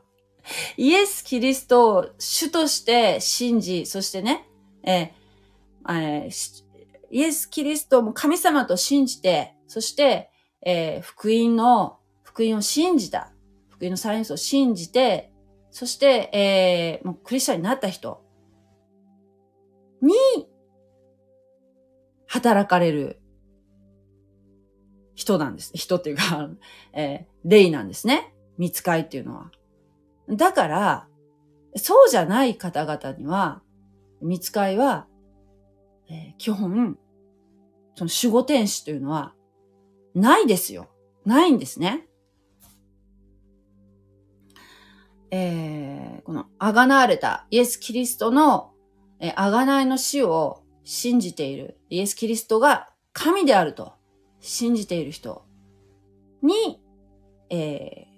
[0.77, 4.47] イエス・キリストを主として信じ、そしてね、
[4.83, 5.21] えー
[5.89, 6.63] えー、
[7.09, 10.29] イエス・キリストも神様と信じて、そして、
[10.63, 13.31] えー、福音の、福音を信じた。
[13.69, 15.31] 福音のサイエンスを信じて、
[15.71, 18.23] そして、えー、もうクリスチャンになった人
[20.01, 20.13] に、
[22.27, 23.21] 働かれる
[25.15, 25.71] 人なんです。
[25.75, 26.49] 人っていうか、
[26.93, 28.33] えー、霊なんですね。
[28.57, 29.51] 見つかいっていうのは。
[30.29, 31.07] だから、
[31.75, 33.61] そうじゃない方々には、
[34.21, 35.07] 見つかいは、
[36.09, 36.97] えー、基本、
[37.95, 39.33] その守護天使というのは、
[40.13, 40.89] ないですよ。
[41.25, 42.07] ないんですね。
[45.31, 48.73] えー、この、あがなわれたイエス・キリストの、
[49.19, 53.93] えー、あがないの死を信じているイエス・キリストが神であると
[54.41, 55.45] 信じている人
[56.41, 56.81] に、
[57.49, 58.10] えー、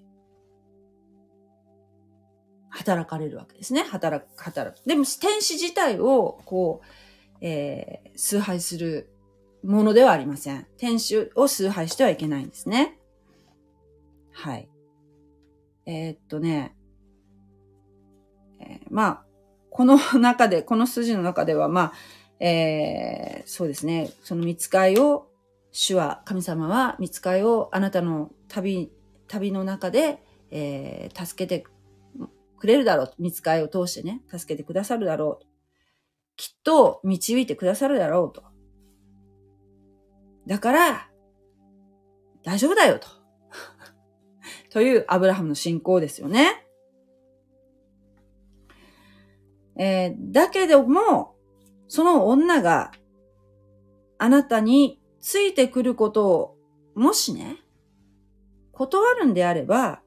[2.74, 3.84] 働かれるわけですね。
[3.84, 4.84] 働く、働く。
[4.86, 9.10] でも、天使自体を、こう、えー、崇拝する
[9.64, 10.66] ものではありません。
[10.78, 12.98] 天使を崇拝してはいけないんですね。
[14.32, 14.68] はい。
[15.86, 16.76] えー、っとね、
[18.60, 19.26] えー、まあ、
[19.70, 21.94] この中で、この筋の中では、ま
[22.40, 25.28] あ、えー、そうですね、その見つかいを、
[25.72, 28.92] 主は、神様は見つかいをあなたの旅、
[29.28, 31.68] 旅の中で、えー、助けて
[32.64, 33.14] くれるだろう。
[33.20, 35.46] 見つかいを通してね、助けてくださるだろう。
[36.38, 38.42] きっと導いてくださるだろうと。
[40.48, 41.10] だから、
[42.42, 43.10] 大丈夫だよと。
[44.72, 46.66] というアブラハムの信仰ですよね。
[49.76, 51.36] えー、だけども、
[51.90, 52.94] その女が
[54.18, 56.58] あなたについてくることを、
[56.96, 57.58] もしね、
[58.72, 60.03] 断るんであれば、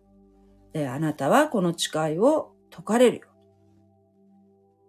[0.83, 3.29] え、あなたはこの誓いを解かれるよ。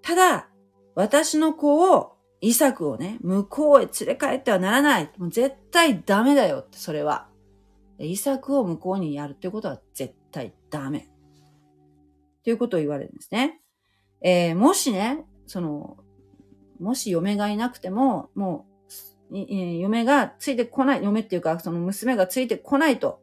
[0.02, 0.50] ただ、
[0.96, 5.12] 私の子を、イサクをね、向こうへ連れ帰ってはならない。
[5.18, 7.30] もう絶対ダメだよって、それは。
[8.00, 11.10] イサクを向こうにやるってことは絶対ダメ。
[12.44, 13.60] ということを言われるんですね。
[14.22, 15.98] えー、もしね、その、
[16.80, 18.66] もし嫁がいなくても、も
[19.32, 23.20] う、嫁がついてこない、嫁っていうか、その娘がついてこないと、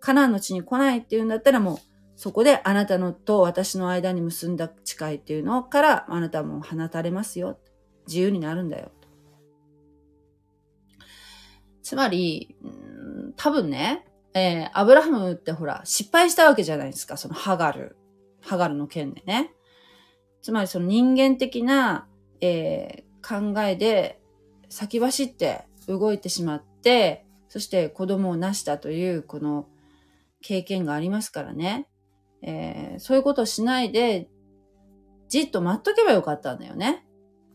[0.00, 1.78] カナンの地に来ないっていうんだったらもう、
[2.18, 7.60] そこであなたのと私の間に結んだ誓いっていうのからあなたも放たれますよ。
[8.08, 8.90] 自由になるんだよ。
[11.84, 12.56] つまり、
[13.36, 14.04] 多分ね、
[14.34, 17.96] えー、アブラハムってほら、失敗したわけじゃないですか、そのハガル。
[18.40, 19.52] ハガルの件でね。
[20.42, 22.08] つまりその人間的な、
[22.40, 24.20] えー、考えで
[24.68, 29.68] 先走って動いてしまって、そして子供を成したというこの
[30.42, 31.86] 経験がありますからね。
[32.42, 34.28] えー、そういうことをしないで、
[35.28, 37.04] じっと待っとけばよかったんだよね。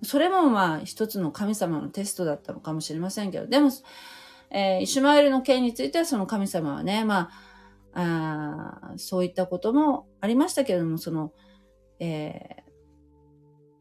[0.04, 3.70] それもまあ一つの神様のテストだったのかもしれませんけど、でも、
[4.52, 7.30] えー、イシュマエルの件についてはその神様はね、ま
[7.94, 11.32] あ、あそういったこともありましたけれども、その、
[12.00, 12.64] え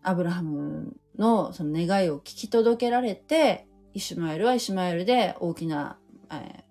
[0.05, 5.99] ー、アブラハムのその願いを聞き届けられて、イシュマエルはイシュマエルで大きな、
[6.31, 6.62] えー、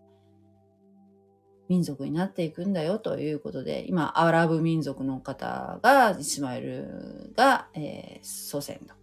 [1.72, 8.94] 民族になっていくんだよということで、今、アラブ民族の方が、イスマエルが、えー、祖先の。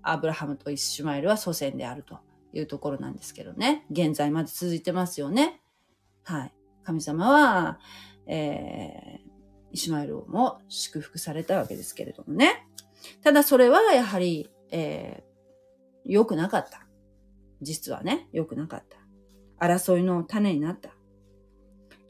[0.00, 2.18] アブラハムとイスマエルは祖先であると
[2.54, 3.84] いうところなんですけどね。
[3.90, 5.60] 現在まで続いてますよね。
[6.22, 6.54] はい。
[6.82, 7.78] 神様は、
[8.26, 9.28] えー、
[9.72, 12.66] イシマエルも祝福されたわけですけれどもね。
[13.22, 16.86] ただそれはやはり、えー、良くなかった。
[17.60, 19.66] 実はね、良くなかった。
[19.66, 20.93] 争いの種になった。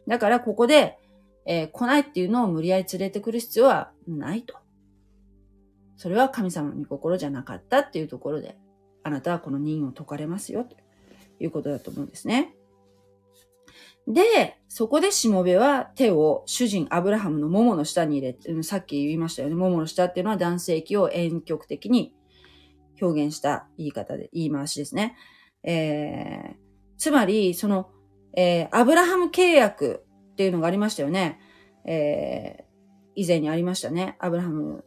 [0.07, 0.98] だからここで、
[1.46, 4.57] えー、来ないっていうのを無理やり連れてくる必要はないと。
[5.96, 8.57] それは神様の御心じゃなかったっていうところで、
[9.02, 10.76] あなたはこの任を解かれますよ、と
[11.38, 12.55] いうことだと思うんですね。
[14.07, 19.55] で、そこでしもべは手を主人アブラハムの桃の下に入れて、さっき言いましたよね。
[19.55, 22.14] 桃の下っていうのは男性器を遠曲的に
[23.00, 25.16] 表現した言い方で、言い回しですね。
[25.62, 27.88] えー、つまり、その、
[28.37, 31.41] えー、アブラハム契約っていうのがありましたよね。
[31.85, 32.64] えー、
[33.14, 34.16] 以前にありましたね。
[34.18, 34.85] アブラハム、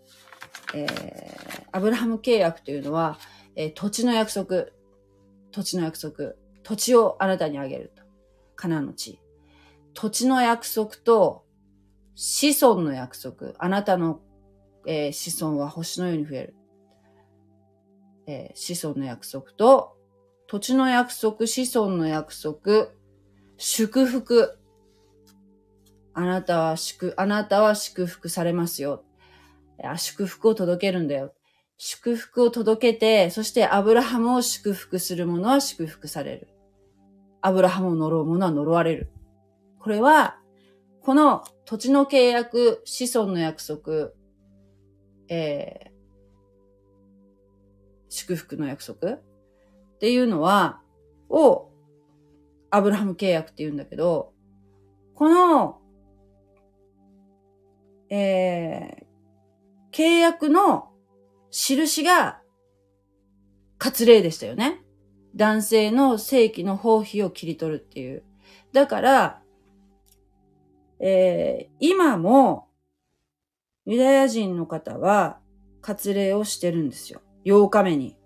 [0.74, 3.18] えー、アブラハム契約というのは、
[3.56, 4.66] えー、土地の約束、
[5.52, 6.34] 土地の約束、
[6.64, 8.04] 土地をあなたにあげると。
[8.56, 9.20] カナの地。
[9.94, 11.46] 土地の約束と
[12.16, 13.54] 子孫の約束。
[13.60, 14.20] あなたの、
[14.86, 16.56] えー、子孫は星のように増える。
[18.28, 19.96] えー、子孫の約束と
[20.48, 22.90] 土地の約束、子孫の約束、
[23.58, 24.58] 祝福。
[26.14, 29.04] あなたは祝、あなたは祝福されますよ。
[29.98, 31.34] 祝福を届けるんだよ。
[31.78, 36.48] 祝福を届けて、そしてアブラハムを祝福する者は祝福される。
[37.42, 39.12] アブラハムを呪う者は呪われる。
[39.80, 40.40] これは、
[41.02, 44.10] この土地の契約、子孫の約束、
[45.30, 45.92] えー、
[48.10, 49.22] 祝福の約束っ
[50.00, 50.82] ていうのは、
[51.30, 51.70] を、
[52.78, 54.34] アブラハム契約って言うんだけど、
[55.16, 55.80] この、
[58.10, 60.90] えー、契約の
[61.52, 62.40] 印が
[63.80, 64.84] 割礼でしたよね。
[65.36, 68.24] 男性の正規の包皮を切り取るっていう。
[68.74, 69.42] だから、
[71.00, 72.68] えー、今も、
[73.86, 75.40] ユダヤ人の方は、
[75.82, 77.22] 割礼をしてるんですよ。
[77.46, 78.18] 8日目に。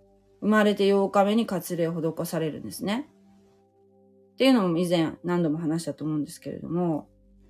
[0.41, 3.07] 生まれて8日目に割礼を施されるんですね。
[4.41, 7.07] っていうのも以前何度も話したと思うんですけれども、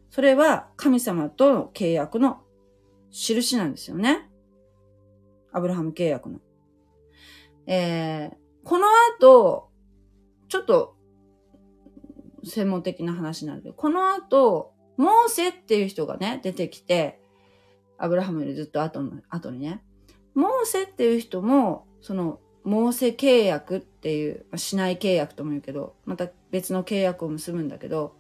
[0.10, 2.42] それは神様との契約の
[3.12, 4.30] 印なんですよね。
[5.54, 6.42] アブラハム契約の。
[7.66, 8.36] えー、
[8.66, 8.88] この
[9.18, 9.70] 後、
[10.50, 10.98] ちょっと
[12.44, 17.22] 専門的な話なんで、この後、モーセっていう人がね、出てきて、
[17.98, 19.82] アブラハムよりずっと後の、後にね、
[20.34, 28.16] モーセっていう人も、その、モーセ契約っていう、ましない契約とも言うけど、また別の契約を結ぶんだけど、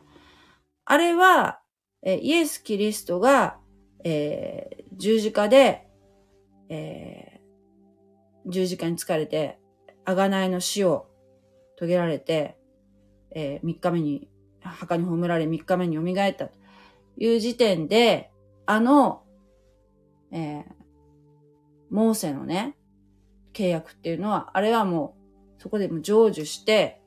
[0.85, 1.59] あれは、
[2.03, 3.57] えイエス・キリストが、
[4.03, 5.87] えー、十字架で、
[6.69, 9.59] えー、十字架に疲れて、
[10.05, 11.07] 贖いの死を
[11.77, 12.57] 遂げられて、
[13.35, 14.29] えー、3日目に、
[14.61, 16.61] 墓に葬られ3日目に蘇ったと。
[17.17, 18.31] いう時点で、
[18.65, 19.23] あの、
[20.31, 20.63] えー、
[21.89, 22.75] モーセのね、
[23.53, 25.15] 契約っていうのは、あれはも
[25.57, 27.00] う、そこでも成就して、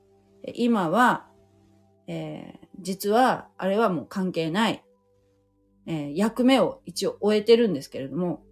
[0.54, 1.26] 今は、
[2.06, 4.84] えー、実は、あれはもう関係ない、
[5.86, 8.42] えー、役目を一応終えてるんですけれども、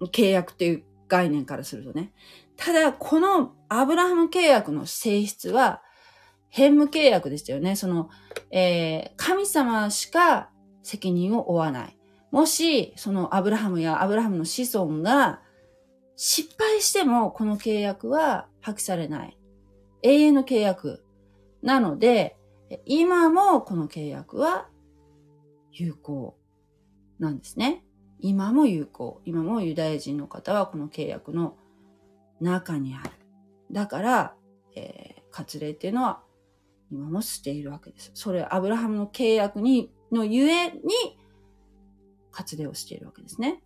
[0.00, 2.12] 契約っていう概念からするとね。
[2.56, 5.82] ただ、このアブラハム契約の性質は、
[6.50, 7.76] 変無契約でしたよね。
[7.76, 8.08] その、
[8.50, 10.50] えー、神様しか
[10.82, 11.96] 責任を負わない。
[12.30, 15.40] もし、そのアブラハムやアブラハムの子孫が
[16.16, 19.37] 失敗しても、この契約は破棄されない。
[20.02, 21.04] 永遠の契約。
[21.62, 22.36] なので、
[22.84, 24.68] 今もこの契約は
[25.72, 26.36] 有効
[27.18, 27.84] なんですね。
[28.20, 29.20] 今も有効。
[29.24, 31.56] 今もユダヤ人の方はこの契約の
[32.40, 33.10] 中にある。
[33.70, 34.34] だから、
[34.76, 36.22] えー、割礼っていうのは
[36.90, 38.10] 今もしているわけです。
[38.14, 40.80] それ、アブラハムの契約に、のゆえに、
[42.32, 43.62] 割礼をしているわけですね。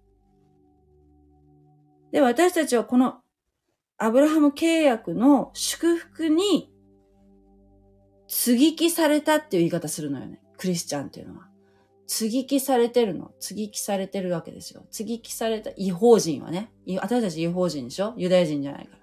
[2.10, 3.21] で、私たちはこの
[4.02, 6.68] アブラハム契約の祝福に
[8.26, 10.40] 継ぎ木されたっていう言い方するのよね。
[10.58, 11.46] クリスチャンっていうのは。
[12.08, 13.30] 継ぎ木されてるの。
[13.38, 14.84] 継ぎ木されてるわけですよ。
[14.90, 16.72] 継ぎ木された違法人はね。
[17.00, 18.12] 私たち違法人でしょ？
[18.16, 18.98] ユダヤ人じゃないから。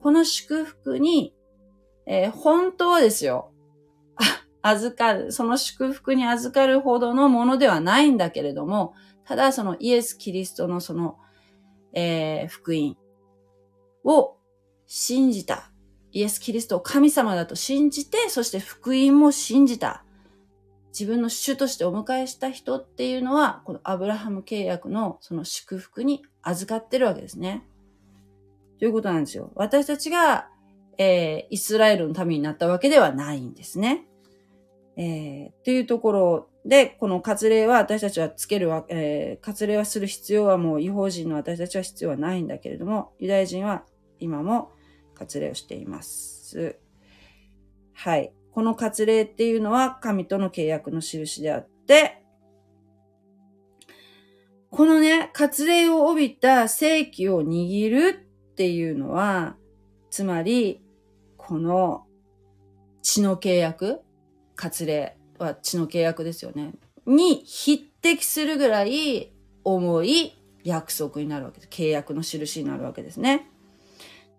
[0.00, 1.34] この祝福に、
[2.06, 3.52] えー、本当はですよ。
[4.62, 8.94] 預かる、その祝福に預かるほどのものではないんだけれども、
[9.26, 11.18] ただそのイエス・キリストのその、
[11.92, 12.96] えー、福音
[14.04, 14.36] を
[14.86, 15.70] 信じた。
[16.12, 20.04] イエス・キリストを神様だと信じて、そして福音も信じた。
[20.92, 27.66] 自分の主としてお迎えした人っていうのは、このアブラハム契約のその祝福に預かってるわけですね。
[28.78, 29.50] ということなんですよ。
[29.56, 30.48] 私たちが、
[30.98, 34.06] えー、イスラエルの民になったわけではないんですね。
[34.96, 43.84] えー、というところで、この割礼は私たちはつけるわ、えー、割礼はする必要はもう違法人の私たちは必要はないんだけれども、ユダヤ人は
[44.20, 44.72] 今も
[45.18, 46.78] 割礼をしています。
[47.92, 48.32] はい。
[48.52, 52.22] この割礼っていうのは神との契約の印であって、
[54.70, 59.56] このね、割礼を帯びた正規を握るっていうのは、
[60.10, 60.82] つまり、
[61.36, 62.06] この
[63.02, 64.00] 血の契約、
[64.56, 66.72] 割礼は血の契約ですよね。
[67.06, 70.32] に匹敵するぐらい重い
[70.64, 71.68] 約束になるわけです。
[71.70, 73.50] 契約の印になるわけですね。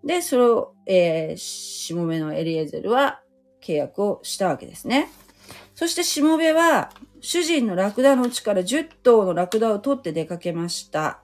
[0.04, 3.20] で、それを、えー、しもべのエリエゼルは
[3.62, 5.10] 契約をしたわけですね。
[5.74, 6.90] そしてしもべは、
[7.20, 11.22] 主人のラクダのうちから10頭のラクダを取って出かけました。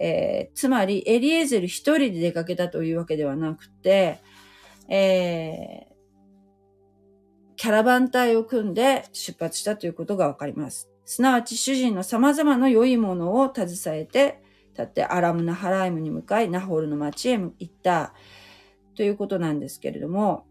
[0.00, 4.20] えー、つまり、エリエゼル一人で出かけたというわけではなくて、
[4.88, 5.94] えー、
[7.56, 10.90] キャラバン隊を組んで出発したということがわかります。
[11.04, 14.42] すなわち主人の様々な良いものを携えて、
[14.74, 18.12] 立ってアラムナハライムに向かい、ナホールの町へ行った
[18.94, 20.46] ということなんですけれども、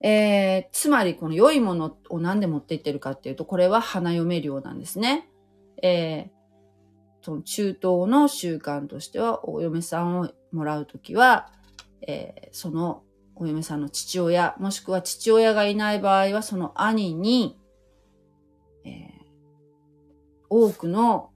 [0.00, 5.30] えー、つまりこの良いものを何で持っていってるかっていうと、これは花嫁料なんですね。
[5.82, 6.30] えー、
[7.22, 11.50] その中東の習慣としては、お嫁さんをもらうときは、
[12.06, 13.02] えー、その
[13.34, 17.58] お嫁さんの父親、もしくは父親がいない場合は、その兄に、
[18.84, 19.24] えー、
[20.50, 21.30] 多くの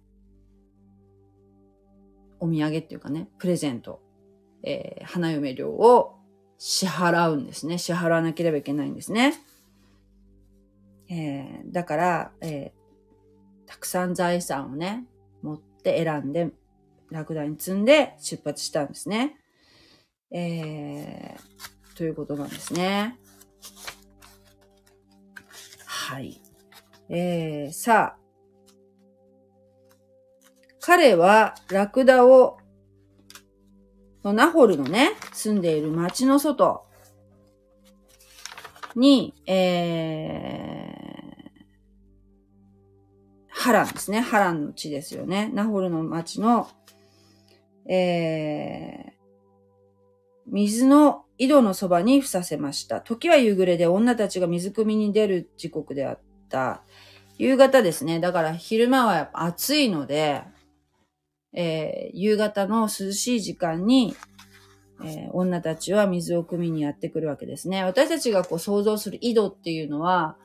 [2.41, 4.01] お土産っていうかね、プレゼント、
[4.63, 6.17] えー、花嫁料を
[6.59, 7.79] 支払うんですね。
[7.79, 9.35] 支払わなければいけないんですね。
[11.11, 15.07] えー、だから、えー、たくさん財産をね、
[15.43, 16.51] 持って選んで、
[17.11, 19.37] ラクダに積んで出発したんですね。
[20.31, 23.19] えー、ということなんですね。
[25.87, 26.41] はい。
[27.09, 28.28] えー、さあ、
[30.89, 32.57] 彼はラクダを、
[34.25, 36.87] ナホルのね、住んでいる町の外
[38.97, 44.21] に、えー、ハランですね。
[44.21, 45.51] ハランの地ですよね。
[45.53, 46.71] ナホルの町の、
[47.87, 49.13] えー、
[50.47, 53.03] 水の井戸のそばに伏させました。
[53.03, 56.83] 時は夕暮れで女たちが水汲みに出る時刻であった。
[57.37, 58.21] 夕方ですね。
[58.21, 60.45] だから昼間はやっぱ暑いので、
[61.53, 64.15] えー、夕方の涼しい時間に、
[65.05, 67.85] えー、女たちは水を汲みにやってくるわけですね。
[67.85, 70.37] 私たちがこう想像する井戸っていうのは、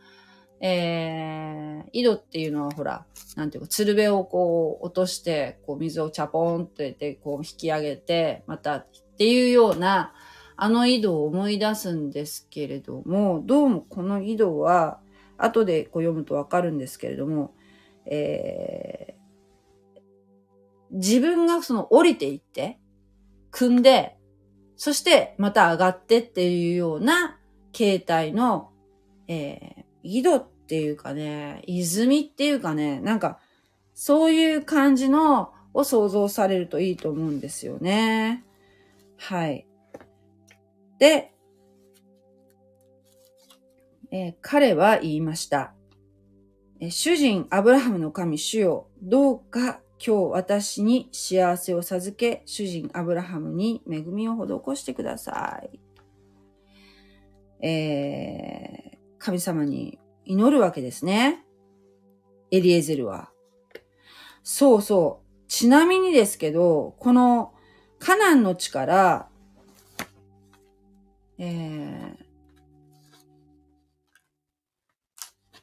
[0.61, 8.87] えー、井戸っていうのはほら、なんていうか、鶴瓶をこう落として、こう水をチャポンと入れて、こう引き上げて、またっ
[9.17, 10.13] ていうような、
[10.55, 15.01] あの井戸を思い出すんですけれども、どうもこの井戸は、
[15.37, 17.53] 後でこう読むとわかるんですけれども、
[18.05, 19.22] えー、
[20.93, 22.79] 自分がその降りていって、
[23.51, 24.17] 組んで、
[24.75, 27.39] そしてまた上がってっていうような
[27.71, 28.69] 形態の、
[29.27, 33.39] えー、井戸っていうかね、泉っていうかね、なんか、
[33.93, 38.43] そういう感じのを想像されるといいと思うんですよね。
[39.17, 39.67] はい。
[40.99, 41.33] で、
[44.11, 45.73] えー、彼は言いました。
[46.79, 55.79] えー、主人アブラハムの神主よ、どうか今日私に幸せを授け、主人アブラハムに恵みを施してください。
[57.65, 61.45] えー、神様に祈るわけですね。
[62.51, 63.31] エリエゼルは。
[64.43, 65.47] そうそう。
[65.47, 67.53] ちなみにですけど、この
[67.99, 69.29] カナンの地から、
[71.37, 72.23] えー、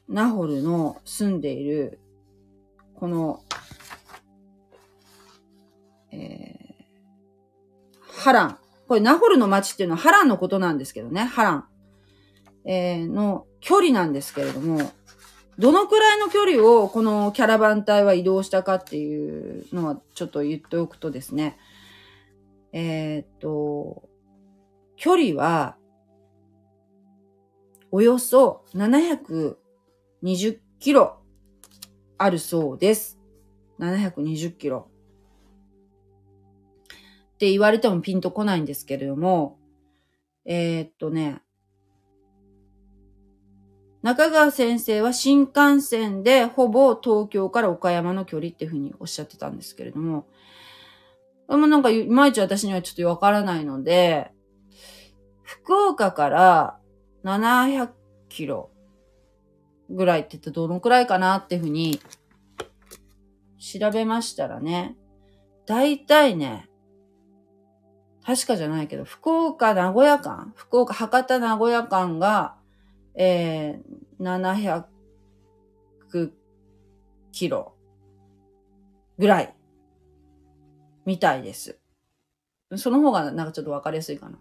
[0.07, 1.99] ナホルの住んでいる、
[2.95, 3.43] この
[6.11, 8.57] えー、ハラン。
[8.87, 11.65] これナホルの町っていうのはハランのことなんですけどね、ハラン。
[12.65, 14.91] えー、の距離なんですけれども、
[15.57, 21.57] どのくらいの距離をこのキャラバン隊は移動したかっていうのはちょっと言っておくとですね、
[22.73, 24.09] えー、っと、
[24.95, 25.77] 距離は、
[27.91, 29.55] およそ720
[30.79, 31.21] キロ
[32.17, 33.19] あるそうです。
[33.79, 34.90] 720キロ。
[37.41, 39.57] って言われてもピンとこないんですけれども、
[40.45, 41.41] えー、っとね、
[44.03, 50.27] 中川先生は新幹線でほぼ東京から岡山の距離っていうふうにおっしゃってたんですけれども、
[51.49, 54.29] でもなんかいまいち私にはちょっとわからないので、
[55.41, 56.77] 福岡から
[57.23, 57.89] 700
[58.29, 58.69] キロ
[59.89, 61.99] ぐらいって言ってどのくらいかなっていうふうに
[63.57, 64.95] 調べましたらね、
[65.65, 66.67] だいたいね、
[68.25, 72.55] 確かじゃないけど、福岡名古屋間、福岡博多名古屋間が、
[73.15, 74.83] えー、700
[77.31, 77.73] キロ
[79.17, 79.55] ぐらい
[81.05, 81.79] みたいです。
[82.75, 84.37] その方がなんかちょっとわかりやすいかな。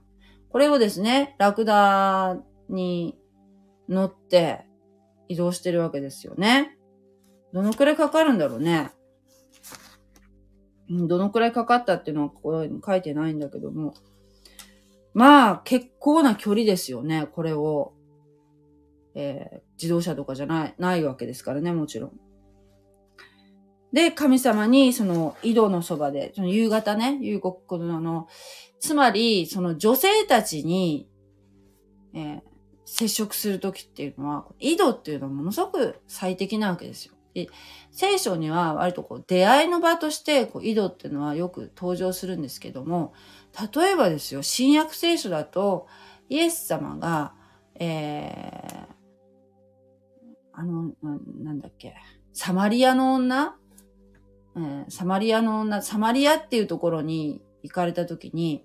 [0.50, 2.36] これをですね、ラクダ
[2.68, 3.18] に
[3.88, 4.66] 乗って
[5.28, 6.76] 移動してるわけですよね。
[7.52, 8.90] どのくらいかかるんだろうね。
[10.90, 13.94] どのくらいかかったっていうのはここに書いてないんだけども。
[15.14, 17.92] まあ、結構な距離ですよね、これを。
[19.14, 22.20] えー、自動車とかじゃない、ないわけですからね、もちろん。
[23.92, 28.28] で、神様に、その、井戸のそばで、その夕方ね、夕刻のあの、
[28.78, 31.08] つまり、その女性たちに、
[32.14, 32.40] えー、
[32.84, 37.14] 接触するときっていうのは、井戸っていうのはものすごく最適なわけですよ。
[37.34, 37.48] で
[37.92, 43.12] 聖書には割とこう出会いの場としてこう井戸っていうのはよく登場するんですけども、
[43.74, 45.86] 例えばですよ、新約聖書だと、
[46.28, 47.34] イエス様が、
[47.74, 48.86] えー、
[50.52, 50.92] あの、
[51.42, 51.94] なんだっけ、
[52.32, 53.56] サマリアの女
[54.56, 58.64] えー、サマリアの女、サマリアっていうところに行かれた時に、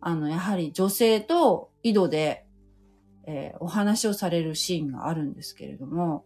[0.00, 2.46] あの、やはり女性と井戸で、
[3.26, 6.24] えー、お話をされるシーンがあるんですけれども、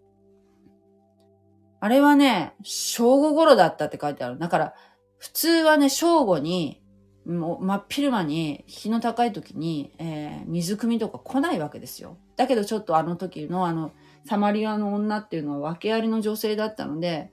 [1.81, 4.39] あれはね、正午頃だったって書いてある。
[4.39, 4.75] だから、
[5.19, 6.83] 普通はね、正午に、
[7.27, 12.19] もう真っ昼間に、日の高い時に、えー、水汲みとか来ないわけですよ。
[12.37, 13.93] だけどちょっとあの時のあの、
[14.27, 17.31] サマリアの女っていうのは訳ありの女性だったので、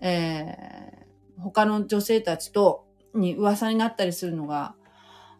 [0.00, 4.74] えー、他の女性たちと、に噂になったりするのが、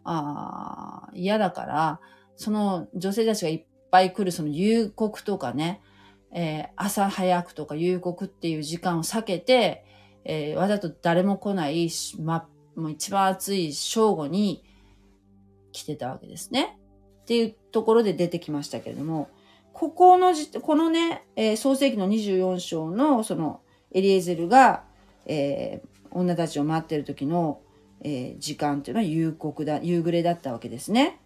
[0.03, 1.99] あ嫌だから、
[2.35, 5.81] その女性たちがいっぱい来るその夕刻とかね、
[6.39, 9.83] えー、朝早くとか夕刻っていう時間を避けて、
[10.23, 14.63] えー、わざと誰も来ない、ま、もう一番暑い正午に
[15.71, 16.77] 来てたわけですね。
[17.21, 19.29] っていうところで出てきましたけれども、
[19.73, 23.61] ここのじ、このね、えー、創世記の24章のその
[23.91, 24.83] エリエゼルが、
[25.25, 27.61] えー、女たちを待ってる時の、
[28.01, 31.19] えー、時間っていうのは夕刻だ、夕暮れだったわけですね。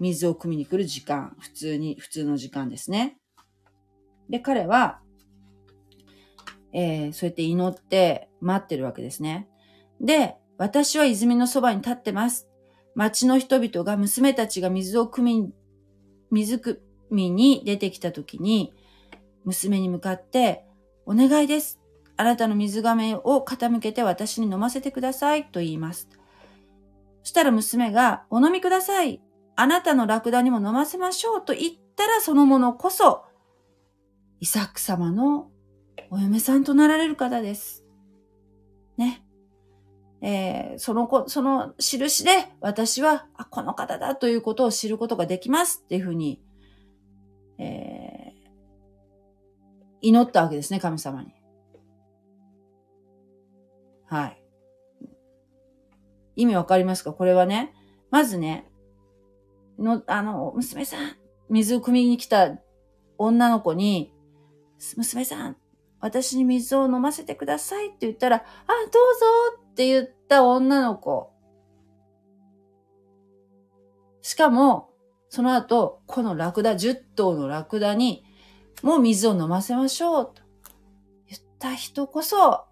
[0.00, 3.16] 水を汲みに来る時間、普通に、普通の時間ですね。
[4.28, 5.00] で、彼は、
[6.72, 9.48] えー、そうやって祈って待ってるわけですね。
[10.00, 12.48] で、私は泉のそばに立ってます。
[12.94, 15.52] 町の人々が娘たちが水を汲み、
[16.30, 16.78] 水汲
[17.10, 18.74] みに出てきた時に、
[19.44, 20.64] 娘に向かって、
[21.04, 21.78] お願いです。
[22.16, 26.08] あなたの水亀を傾けて私に飲ませてくださいと言います。
[27.22, 29.20] そしたら娘が、お飲みください。
[29.56, 33.25] あなたのラクダにも飲ませましょうと言ったらそのものこそ、
[34.40, 35.50] イサック様の
[36.10, 37.84] お嫁さんとなられる方です。
[38.96, 39.22] ね。
[40.22, 42.30] えー、その子、その印で
[42.60, 46.42] 私は、あ、この方だということを知ることができますっていうふうに、
[47.58, 48.48] えー、
[50.00, 51.34] 祈ったわけですね、神様に。
[54.06, 54.42] はい。
[56.36, 57.12] 意味わかりますか？
[57.12, 57.74] これはね、
[58.10, 58.70] まずね、
[59.78, 61.16] の、あの、娘さん、
[61.50, 62.58] 水を汲みに来た
[63.18, 64.12] 女の子に、
[64.96, 65.56] 娘さん、
[66.00, 71.32] 私に水を飲ませてくださいって言ったら、あ、どうぞって言った女の子。
[74.22, 74.90] しかも、
[75.28, 78.24] その後、このラクダ、10頭のラクダに、
[78.82, 80.42] もう水を飲ませましょうと
[81.28, 82.66] 言った人こそ、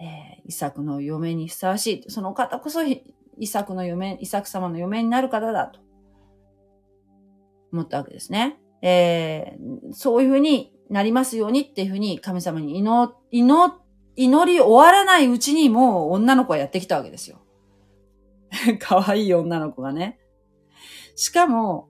[0.00, 2.10] えー、イサクの嫁にふさわしい。
[2.10, 3.02] その方こそ、イ
[3.46, 5.80] サクの嫁、イサク様の嫁になる方だと
[7.72, 8.58] 思ったわけですね。
[8.82, 13.74] えー、そういうふうになりますようにっていうふうに神様に祈、祈、
[14.16, 17.40] 祈り終わらないうちにもう女の子はやってきたわけですよ。
[18.80, 20.18] 可愛い女の子がね。
[21.14, 21.88] しかも、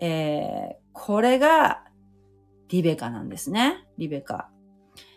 [0.00, 1.84] えー、これが
[2.68, 3.86] リベカなんですね。
[3.96, 4.50] リベカ。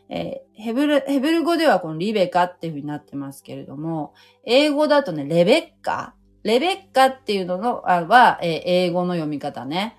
[0.09, 9.97] えー、ヘブル、ヘブル語ではこのリベカっていう風になってますけれども、英語だとね、レベッカレベッカっていうののは、えー、英語の読み方ね。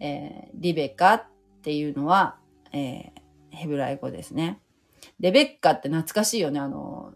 [0.00, 1.24] えー、リベカっ
[1.62, 2.38] ていうのは、
[2.72, 4.60] えー、ヘブライ語ですね。
[5.18, 6.58] レベッカって懐かしいよね。
[6.58, 7.12] あの、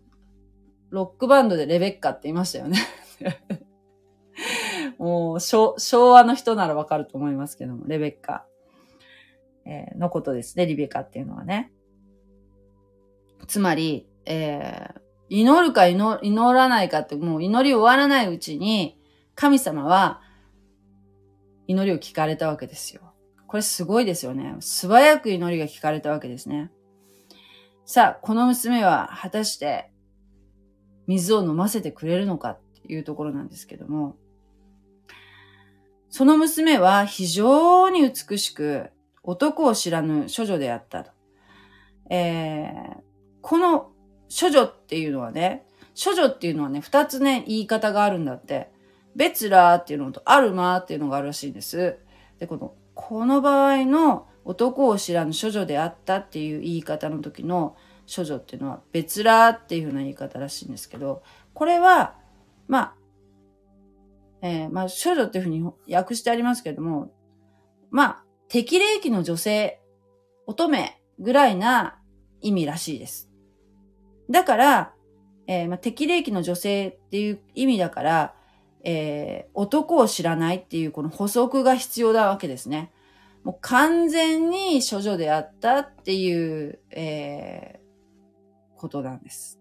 [0.91, 2.79] ロックバンドでレベッカって言いましたよね。
[4.99, 8.47] もう昭、昭和の人ならわかると思いますけども、レベッカ、
[9.65, 11.73] えー、のことですね、リベカっていうのはね。
[13.47, 16.21] つまり、えー、祈るか祈
[16.53, 18.99] らないかって、もう祈り終わらないうちに、
[19.35, 20.21] 神様は
[21.67, 23.15] 祈りを聞かれたわけですよ。
[23.47, 24.57] これすごいですよね。
[24.61, 26.71] 素早く祈りが聞かれたわけですね。
[27.85, 29.91] さあ、この娘は果たして
[31.07, 34.17] 水を飲ませてくれるのかっていうところなんですけども、
[36.09, 38.91] その娘は非常に美しく
[39.23, 41.13] 男を知らぬ処女であったと。
[42.11, 43.01] えー、
[43.41, 43.93] この
[44.29, 45.67] 処女っていうのはね、
[46.03, 48.74] 処女っていうのはね、二つね、言い方があるんだって。
[49.17, 51.99] 別らっていうのと、あるまっていうのがあるらしいんです。
[52.39, 57.77] で、この、この場合の男を知らぬ処女であったっていう言い方の時の
[58.15, 61.23] 処女っていうのは別らっていうふうな言い方らしいんですけど、
[61.55, 62.17] これは、
[62.69, 62.95] まあ、
[64.43, 67.11] えー、まあ、処女っていうふうに訳してありますけれども、
[67.91, 69.81] まあ、適齢期の女性、
[70.47, 71.99] 乙女ぐらいな
[72.41, 73.31] 意味らしいです。
[74.29, 74.95] だから、
[75.47, 78.35] えー、まあ、適齢期の女性っていう意味だから、
[78.85, 82.93] えー、男を知らないっていうこの補足が必要なわけですね。
[83.43, 89.61] もう完全に処女であったっていう、えー、ことなんです。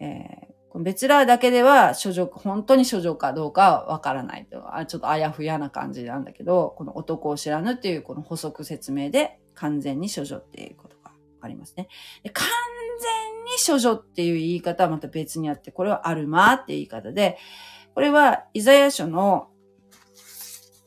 [0.00, 4.76] えー、別らだけでは処女、本当に処女かどうかわからないと。
[4.76, 11.88] あちょっとあやふやな感じなんだけど、この男を知らぬっていうこの補足説明で完全に処女っていうことがわかりますね。
[12.22, 12.46] で完
[13.00, 17.38] 全に処女っていう言い方はまた別にあって、これはアルマっていう言い方で、
[17.98, 19.48] これはイザヤ書の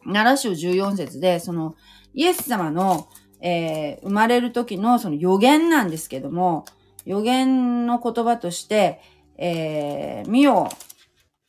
[0.07, 1.75] 7章14節で、その
[2.13, 3.09] イエス様の、
[3.41, 6.63] えー、生まれる時のその予言なんですけども、
[7.03, 9.01] 予言の言葉として、
[9.37, 10.69] えー、見よ、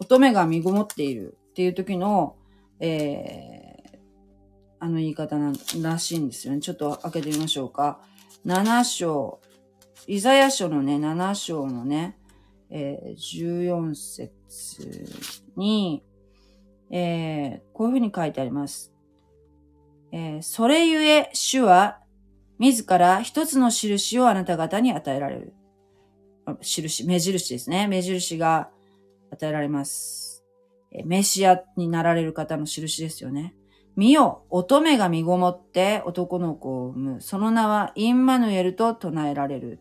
[0.00, 2.34] 乙女が身ごもっているっていう時の、
[2.80, 3.98] えー、
[4.80, 6.60] あの言い方ならしいんですよね。
[6.60, 8.00] ちょっと開けてみましょうか。
[8.44, 9.40] 7章、
[10.08, 12.18] イザヤ書のね、7章のね、
[12.68, 16.03] えー、14節に、
[16.90, 18.92] えー、こういうふうに書いてあります。
[20.12, 21.98] えー、それゆえ、主は、
[22.59, 25.55] 自ら一つの印をあなた方に与えられる。
[26.61, 27.86] 印、目印ですね。
[27.88, 28.70] 目印が
[29.30, 30.44] 与えられます。
[30.92, 33.55] えメシアになられる方の印ですよね。
[33.96, 37.20] 見よ、乙女が身ごもって男の子を産む。
[37.20, 39.80] その名はインマヌエルと唱えられる。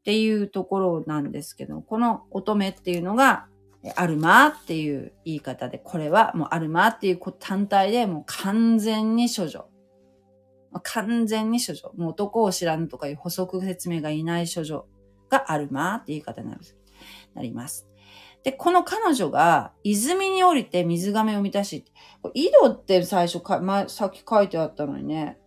[0.00, 3.46] っていうところなんですけど、この乙女っていうのが、
[3.94, 9.68] アルマっていう言い方で、これはもうアルマっていう単体でもう完全に処女。
[10.82, 11.92] 完全に処女。
[11.96, 14.86] もう男を知らぬとかいう補足説明がいない処女
[15.30, 16.50] がアルマっていう言い方に
[17.34, 17.88] なります。
[18.42, 21.84] で、この彼女が泉に降りて水亀を満たし、
[22.34, 25.38] 井戸って最初か、ま、さっき書いてあったのにね、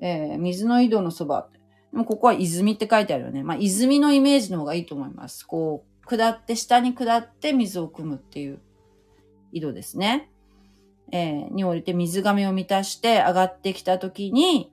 [0.00, 1.48] えー、水の井戸のそば。
[1.90, 3.42] でもここは泉って書いてあるよね。
[3.42, 5.44] まあ、泉のイメージの方がいいと思います。
[5.44, 8.60] こう、下って、下に下って水を汲むっていう
[9.52, 10.30] 井戸ですね。
[11.10, 14.72] えー、に降りて水亀を満たして上がってきた時に、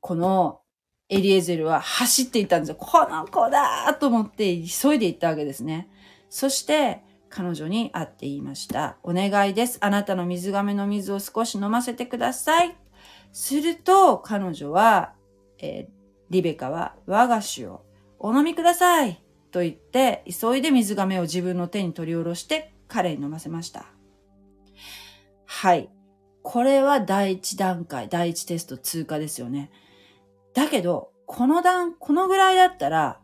[0.00, 0.60] この
[1.08, 2.76] エリエゼルは走っていたんですよ。
[2.76, 5.88] この子だと思って急いで行ったわけですね。
[6.28, 8.98] そして彼女に会って言いました。
[9.02, 9.78] お願いです。
[9.80, 12.76] あなたの水亀の水を少し飲ませてください。
[13.32, 15.12] すると彼女は、
[15.58, 15.96] えー、
[16.30, 17.84] リベカは我が子を
[18.18, 19.25] お飲みください
[19.56, 23.86] と言って急いで水亀を自分の手に取り下ろして彼に飲ませました。
[25.46, 25.88] はい。
[26.42, 29.70] これは第一段階、第一テスト通過ですよね。
[30.52, 33.18] だけど、この段、このぐらいだったら、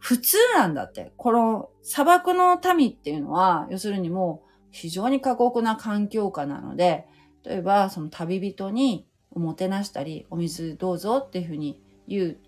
[0.00, 1.12] 普通なんだって。
[1.16, 7.06] この砂漠の民っていうのは、要するにもう非常に過酷な環境下なので、
[7.44, 12.38] 例えばその旅人におもてなしたり、お水どうぞっていうふうに言う、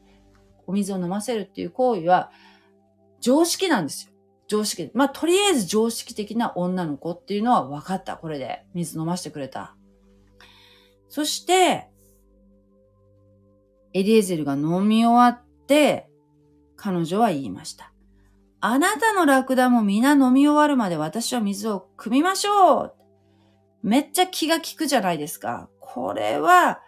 [0.66, 2.32] お水を飲ませるっていう行為は
[3.22, 4.12] 常識なんですよ。
[4.48, 4.90] 常識。
[4.92, 8.18] まあ、とりあえず常識的な女の子っていうのは分かった。
[8.18, 9.74] これで水飲ませてくれた。
[11.08, 11.88] そして、
[13.94, 16.08] エリエゼルが飲み終わって、
[16.76, 17.92] 彼女は言いました。
[18.60, 22.94] あなたのラクダも皆飲み終わるまで私は水を汲みましょう
[23.82, 25.68] めっちゃ気が利くじゃないですか。
[25.80, 26.80] これは、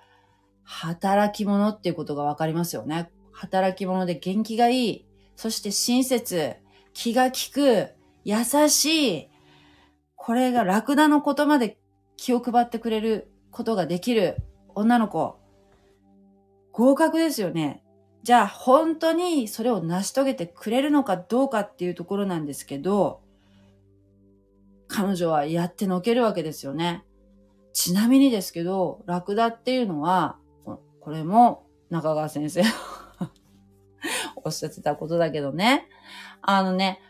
[0.62, 3.10] 働き者っていうことがわかりますよね。
[3.32, 5.06] 働き者で元気がいい。
[5.36, 6.56] そして親切。
[6.92, 7.88] 気が利く。
[8.24, 9.28] 優しい。
[10.16, 11.78] これがラクダのことまで
[12.16, 14.38] 気を配ってくれることができる
[14.74, 15.38] 女の子。
[16.72, 17.82] 合格ですよね。
[18.22, 23.20] じゃあ本当にそれを成し遂げてくれるのかどうかっていうところなんですけど、
[24.88, 27.04] 彼女はやってのけるわけですよね。
[27.74, 30.38] ちなみにですけど、ラクダっていうのは、
[31.00, 32.62] これも中川先生
[34.44, 35.88] おっしゃってたことだけどね。
[36.42, 37.00] あのね、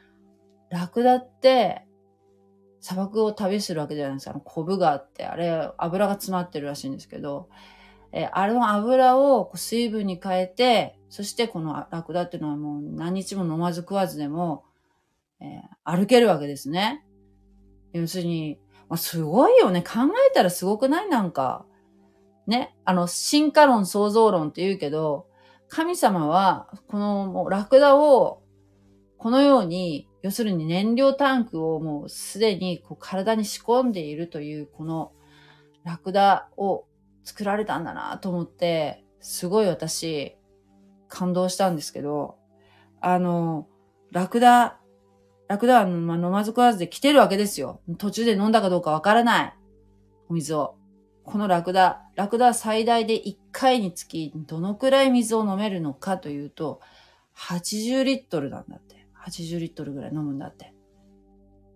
[0.71, 1.87] ラクダって
[2.81, 4.31] 砂漠を旅するわけじゃないですか。
[4.33, 7.49] あの、コブがあって、あれ、油が詰まってるらしいんですけど、
[8.13, 14.65] えあれの油を水分に変えて、そしてこのラクダっていうのはもう何日も飲まず食わずでも、
[15.41, 17.05] えー、歩けるわけですね。
[17.93, 18.59] 要するに、
[18.89, 19.83] まあ、すごいよね。
[19.83, 21.09] 考えたらすごくない？
[21.09, 21.65] なんか。
[22.47, 22.77] ね。
[22.85, 25.27] あの、進化論、創造論って言うけど、
[25.75, 28.45] 神様は、このもうラクダを、
[29.19, 35.13] このように、要するに燃料タンクをもうすでにこう体に仕込んでいるというこの
[35.83, 36.85] ラクダを
[37.25, 40.37] 作られたんだなと思って、すごい私
[41.09, 42.37] 感動したんですけど、
[43.01, 43.67] あの、
[44.13, 44.79] ラクダ、
[45.49, 47.81] ラクダは、まあ、飲まず食わずで来てるわけですよ。
[47.99, 49.55] 途中で飲んだかどうかわからない。
[50.29, 50.77] お水を。
[51.25, 56.81] このラクダ、ラクダは最大で1回につきどのくらい水を飲めるのかというと、
[57.37, 59.07] 80リットルなんだって。
[59.27, 60.75] 80リットルぐらい飲むんだって。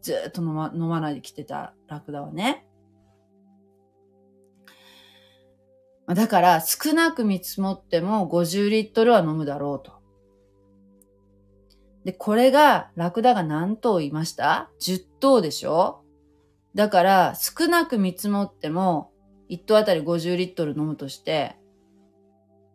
[0.03, 2.67] ずっと飲ま飲まないで来てたラクダはね。
[6.07, 9.99] だから少なく見積もっても50リットルは飲むだろうと。
[12.05, 16.03] で、これが、ラクダが何頭いました ?10 頭でしょ？
[16.75, 19.11] だから、少なく見積もっても、
[19.51, 21.57] 1頭あたり50リットル飲むとして、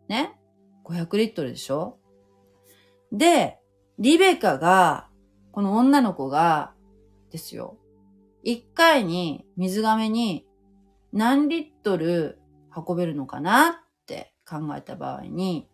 [0.08, 0.38] ね
[0.84, 1.98] ?500 リットルでしょ？
[3.12, 3.58] で、
[3.98, 5.08] リベカが、
[5.52, 6.72] この女の子が、
[7.30, 7.78] ですよ。
[8.44, 10.46] 1回に水亀に
[11.12, 12.38] 何リットル
[12.76, 13.72] 運べるのかなっ
[14.06, 15.68] て考えた場合に、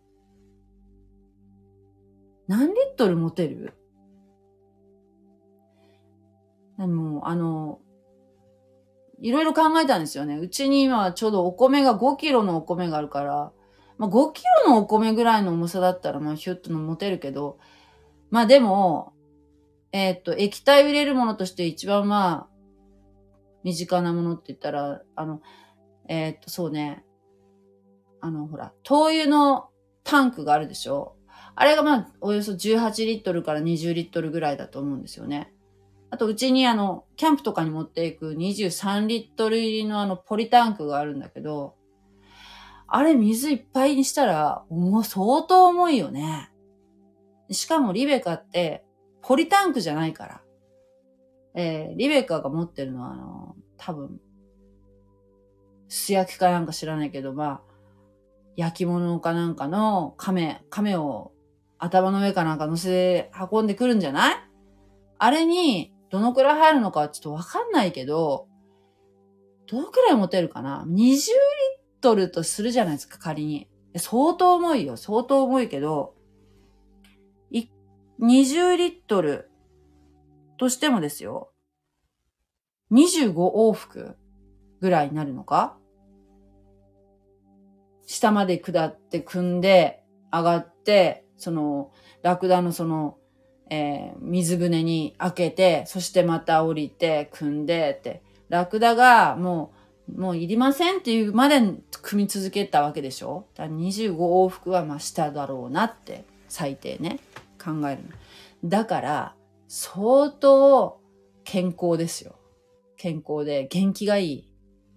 [2.47, 3.73] 何リットル持てる？
[6.77, 7.79] でも、あの、
[9.21, 10.37] いろいろ考えたんですよね。
[10.37, 13.51] うちに今ちょうどお米が5キロのお米があるから、
[13.97, 17.59] まあ、5キロのお米ぐらいの重さだったら、まあ、ヒュッと持てるけど、
[18.31, 19.13] まあでも、
[19.91, 22.47] えー、っと、液体を入れるものとして一番まあ、
[23.63, 25.41] 身近なものって言ったら、あの、
[26.07, 27.03] えー、っと、そうね、
[28.21, 29.69] あの、ほら、灯油の
[30.03, 31.15] タンクがあるでしょ
[31.55, 35.53] あれがまあ、およそ18リットルから20リットルぐらいだと思うんですよね。
[36.11, 41.75] あと、うちにあの、キャンプとかに持っていく23リットル入りのあの、ポリタンクがあるんだけど、
[42.87, 46.51] あれ水いっぱいにしたら、もう相当重いよね。
[47.49, 48.83] しかもリベカって、
[49.21, 50.41] ポリタンクじゃないから。
[51.53, 54.19] えー、リベカが持ってるのは、あの、多分、
[55.87, 57.61] 素焼きかなんか知らないけど、まあ、
[58.57, 61.31] 焼き物かなんかの亀、亀を
[61.77, 64.35] 頭の上かなんか乗せて運んでくるんじゃない？
[65.17, 68.47] あれに、どのくらい入るのかちょっとわかんないけど、
[69.67, 71.17] どのくらい持てるかな ?20 リッ
[72.01, 73.69] トルとするじゃないですか、仮に。
[73.95, 74.97] 相当重いよ。
[74.97, 76.15] 相当重いけど、
[78.21, 79.49] 20リットル
[80.57, 81.51] としてもですよ。
[82.91, 84.15] 25往復
[84.79, 85.77] ぐらいになるのか？
[88.05, 91.91] 下まで下って組んで、上がって、その、
[92.21, 93.17] ラクダのその、
[93.73, 99.71] えー、水舟に開けて、そしてまた降りて、組んでって、ラクダがも
[100.09, 101.61] う、もういりませんっていうまで
[102.01, 103.45] 組み続けたわけでしょ？
[103.55, 107.19] だ25往復はまあ下だろうなって、最低ね、
[107.63, 108.03] 考える
[108.65, 109.35] だから、
[109.69, 110.99] 相当
[111.45, 112.35] 健康ですよ。
[112.97, 114.53] 健康で元気がいい。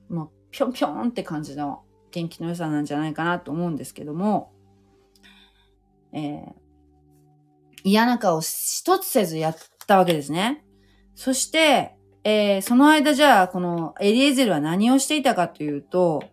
[0.08, 4.52] もうぴょんぴょんって感じの元気の良さなんじゃないかなと思うんですけども、
[6.12, 6.52] えー、
[7.84, 9.56] 嫌な顔一つせずやっ
[9.86, 10.64] たわけですね。
[11.14, 16.24] そして、えー、その間じゃあ、このエリエゼルは何をしていたかというと、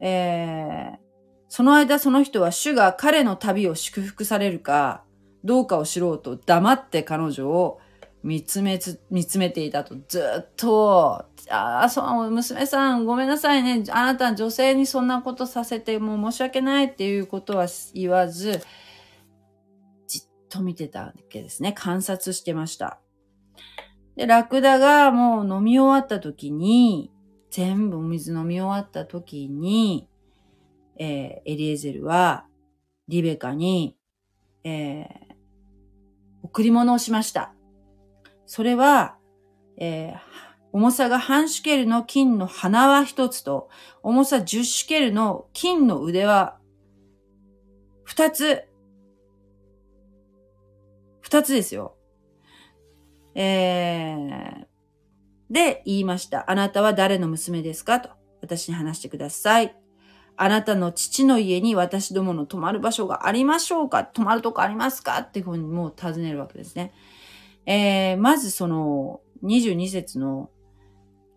[0.00, 0.98] えー、
[1.48, 5.04] その間その人は主が彼の旅を祝福されるか、
[5.44, 7.78] どうかを知ろうと黙って彼女を
[8.22, 13.84] 見つめつ、見つめていたと、ずっと、ああ、そう、娘さん、ごめんなさいね。
[13.90, 18.62] あなた女性にそんなことさせて、もう申し訳ないっていうことは言わず、
[20.54, 21.72] と見てたわけですね。
[21.72, 23.00] 観察してました。
[24.16, 27.10] で、ラクダがもう飲み終わった時に、
[27.50, 30.08] 全部お水飲み終わった時に、
[30.96, 32.46] えー、エリエゼルは、
[33.08, 33.96] リベカに、
[34.62, 35.06] えー、
[36.44, 37.52] 贈り物をしました。
[38.46, 39.16] それは、
[39.76, 40.18] えー、
[40.72, 43.68] 重さが半シュケルの金の鼻は一つと、
[44.02, 46.58] 重さ10シュケルの金の腕は
[48.04, 48.68] 二つ。
[51.24, 51.96] 二つですよ。
[53.34, 54.66] えー、
[55.50, 56.50] で、言いました。
[56.50, 57.98] あなたは誰の娘ですか？
[57.98, 58.10] と。
[58.42, 59.74] 私に話してください。
[60.36, 64.04] あなたの父の家に私どもの泊まる場所がありましょうか？
[64.04, 65.20] 泊まるとこありますか？
[65.20, 66.92] っていうふうにもう尋ねるわけですね。
[67.64, 70.50] えー、まずその22節の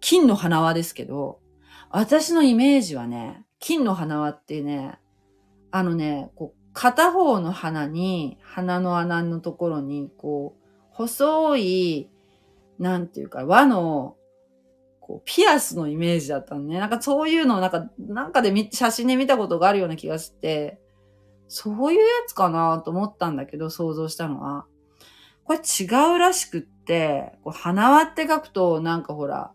[0.01, 1.39] 金の花輪ですけど、
[1.89, 4.99] 私のイメージはね、金の花輪ってね、
[5.71, 12.09] あのね、こう、片方の花に、花の穴のところに、こう、細い、
[12.78, 14.17] なんていうか、輪の
[15.07, 16.80] こう、ピアスのイメージだったのね。
[16.80, 20.82] なんかそういうのをなんか、なんかで写真で見たことがあるような気がして、
[21.47, 24.65] そういうやつかなと思ったんだけど、想像したのは。
[25.45, 29.53] これ違うらしくって、これ花輪って書くとなんかほら、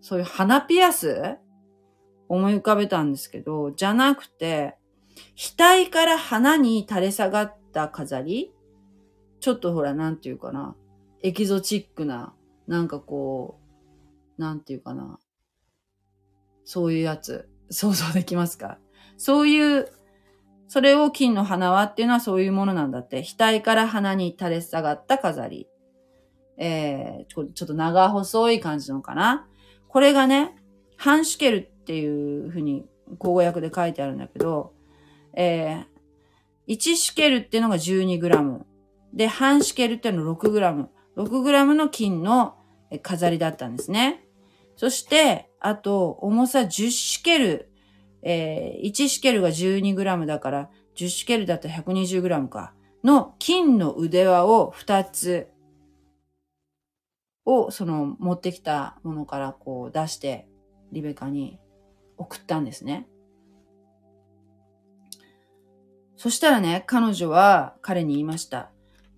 [0.00, 1.38] そういう花ピアス
[2.28, 4.76] 思い浮かべたんですけど、じゃなくて、
[5.36, 8.52] 額から花に垂れ下がった飾り？
[9.40, 10.76] ちょっとほら、なんていうかな。
[11.22, 12.34] エキゾチックな、
[12.66, 13.60] なんかこ
[14.38, 15.18] う、なんていうかな。
[16.64, 18.78] そういうやつ、想像できますか？
[19.16, 19.88] そういう、
[20.68, 23.24] それを金の花輪っていうのはそういうものなんだって。
[23.24, 25.68] 額から花に垂れ下がった飾り。
[26.56, 29.48] えー、ちょっと長細い感じのかな。
[29.88, 30.56] これがね、
[30.96, 32.86] ハンシュケルっていうふうに、
[33.18, 34.72] 口語訳で書いてあるんだけど、
[35.34, 38.60] えー、1シュケルっていうのが 12g。
[39.14, 40.86] で、半シュケルっていうのは 6g。
[41.16, 42.56] 6g の金の
[43.02, 44.24] 飾りだったんですね。
[44.76, 47.68] そして、あと、重さ10シュケル。
[48.22, 52.74] えー、1シュケルが 12g だから、10シュケルだったら 120g か。
[53.04, 55.48] の金の腕輪を2つ
[57.44, 60.48] を、その持ってきたものからこう出して、
[60.92, 61.58] リベカに
[62.16, 63.08] 送ったんですね。
[66.22, 68.70] そしたらね、彼女は彼に言いました。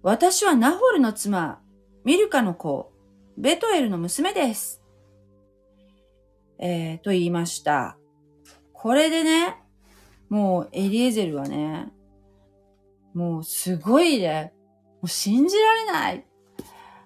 [0.03, 1.61] 私はナホルの妻、
[2.03, 2.95] ミルカの子、
[3.37, 4.83] ベトエルの娘です。
[6.59, 7.99] えー、と言いました。
[8.73, 9.55] これでね、
[10.31, 11.93] もうエリエゼルはね、
[13.13, 14.55] もうすごいね、
[14.95, 16.25] もう信じられない。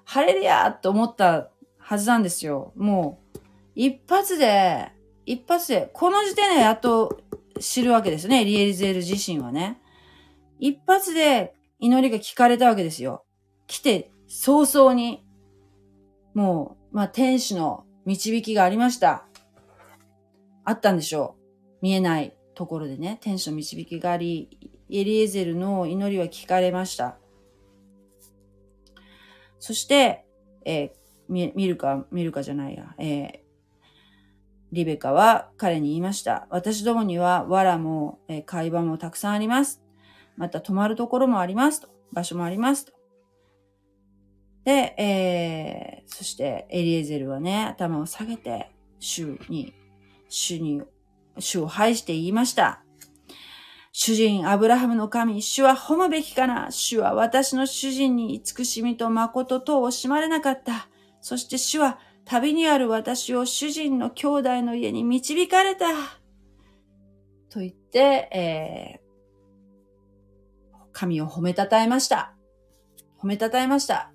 [0.05, 2.73] ハレルヤと思ったはずなんですよ。
[2.77, 3.39] もう、
[3.75, 4.93] 一発で、
[5.27, 7.21] 一発で、この時点でやっと
[7.59, 8.43] 知るわけですね。
[8.43, 9.81] エリエゼル自身はね。
[10.59, 13.25] 一発で祈りが聞かれたわけですよ。
[13.67, 15.25] 来て早々に、
[16.35, 19.27] もう、まあ、天使の導きがありました。
[20.65, 21.79] あったんでしょう。
[21.81, 24.51] 見えないところでね、天使の導きがあり、
[24.91, 27.19] エリエゼルの祈りは聞かれました。
[29.59, 30.27] そして、
[30.65, 33.39] えー、見るか、見るかじゃないや、えー、
[34.73, 36.47] リベカは彼に言いました。
[36.51, 39.83] 私どもには藁も、えー、会話もたくさんあります。
[40.39, 41.89] また泊まるところもありますと。
[42.13, 42.93] 場所もありますと。
[44.65, 48.71] で、えー、そしてエリエゼルはね、頭を下げて、
[49.01, 49.75] 主に、
[50.29, 50.83] 主に、
[51.39, 52.83] 主を拝して言いました。
[53.93, 56.71] 主人、アブラハムの神、主は褒むべきかな。
[56.71, 60.89] 主は私の主人に慈しみと誠と惜しまれなかった。
[61.21, 65.87] そして主は旅にある私を主人の兄弟の家に導かれた。
[67.51, 67.99] と言って、
[68.33, 69.08] えー、
[70.99, 72.35] 神を褒めたたえました。
[73.23, 74.11] 褒めたたえました。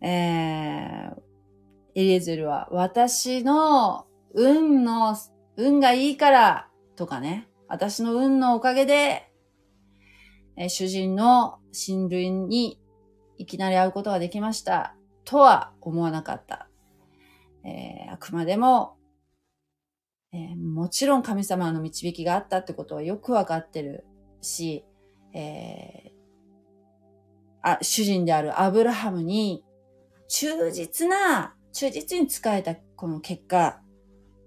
[0.00, 1.20] えー、
[1.94, 5.14] エリエゼルは私の運の、
[5.58, 7.46] 運がいいからとかね。
[7.68, 9.30] 私の運のおかげで、
[10.56, 12.80] え主人の親類に
[13.36, 14.94] いきなり会うことができました。
[15.26, 16.70] とは思わなかった。
[17.64, 18.96] えー、あくまでも、
[20.32, 24.06] えー、もちろん神様の導きがあったってことはよくわかってる
[24.46, 24.84] し、
[25.34, 29.64] えー、あ、主人であるアブラハムに
[30.28, 33.80] 忠実な、忠実に仕えたこの結果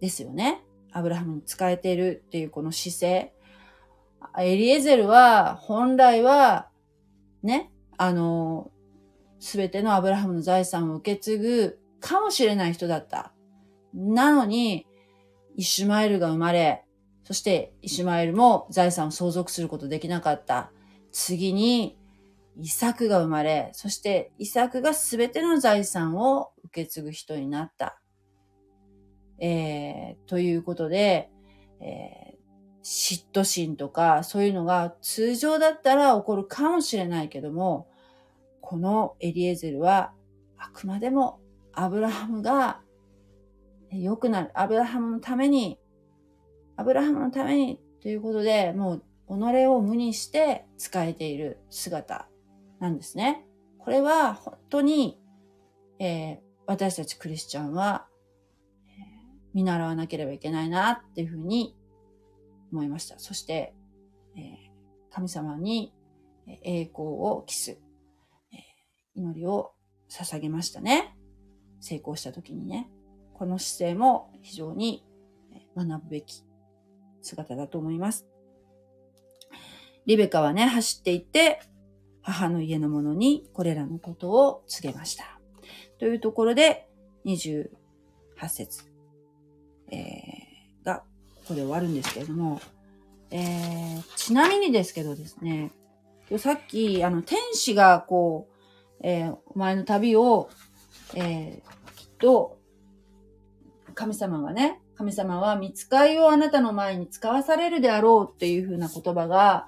[0.02, 0.64] ですよね。
[0.92, 3.34] アブラハムに仕えているっていうこの姿勢。
[4.38, 6.70] エリエゼルは、本来は、
[7.44, 8.72] ね、あの、
[9.40, 13.34] すべてのアブラハムの財産を受け継ぐかもしれない人だった。
[13.94, 14.86] なのに、
[15.56, 16.84] イシュマエルが生まれ、
[17.30, 20.72] そしてイシュマエルも財産を相続することできなかった。
[21.12, 21.96] 次に、
[22.60, 28.00] イサクが生まれ、そしてイサクがすべての財産を受け継ぐ人になった。
[29.38, 31.30] えー、ということで、
[31.80, 37.88] えー、嫉妬心とかそういうのが通常だったら起こるかもしれないけども、
[38.60, 40.14] このエリエゼルは
[40.58, 41.40] あくまでも
[41.74, 42.82] アブラハムが
[43.92, 44.50] 良くなる。
[44.56, 45.78] アブラハムのために、
[46.80, 52.30] アブラハムのためにということで、もう己を無にして使えている姿
[52.80, 53.46] なんですね。
[53.80, 55.20] これは本当に、
[56.00, 56.38] えー、
[56.68, 58.08] 私たちクリスチャンは
[59.54, 61.76] 見習わなければいけないなっていうふうに
[62.72, 63.20] 思いました。
[63.20, 63.74] そして、
[64.38, 65.94] えー、神様に
[66.64, 67.78] 栄光を期す、
[68.54, 69.74] えー、祈りを
[70.10, 71.14] 捧げましたね。
[71.82, 72.90] 成功した時にね。
[73.34, 75.06] この姿勢も非常に
[75.76, 76.46] 学ぶべき
[77.22, 78.26] 姿だと思います。
[80.06, 81.62] リベカはね、走っていって、
[82.22, 85.40] 母の家の者にこれらのことを告げました。
[86.00, 86.88] というところで、
[87.26, 87.68] 28
[88.48, 88.84] 節
[89.92, 91.04] えー、が、
[91.36, 92.62] ここで終わるんですけれども、
[93.32, 95.72] えー、ちなみにですけどですね、
[96.38, 100.50] さっき、あの、天使がこう、えー、お前の旅を、
[101.16, 102.58] えー、きっと、
[103.96, 109.66] 神様がね、神様は見つかいをあなたの前に使わされるであろうっていうふうな言葉が、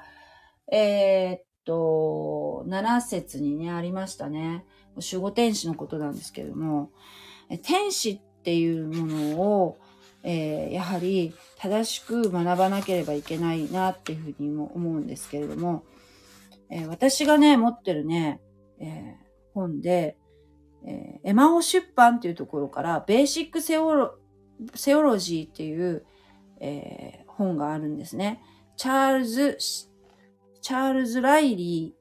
[0.69, 4.65] えー、っと、7節にね、ありましたね。
[4.97, 6.91] 守護天使のことなんですけれども、
[7.63, 9.77] 天使っていうものを、
[10.23, 15.85] えー、やはり正しく学ばなければいけないなっていうふうにも思うんですけれども、
[16.69, 18.41] えー、私がね、持ってるね、
[18.81, 19.15] えー、
[19.53, 20.17] 本で、
[20.85, 24.20] えエマオ出版っていうところから、ベーシックセオロ
[24.75, 26.05] セオロジーっていう、
[26.59, 28.41] え本があるんですね。
[28.77, 29.57] チャールズ、
[30.61, 31.95] チャールズ・ライリ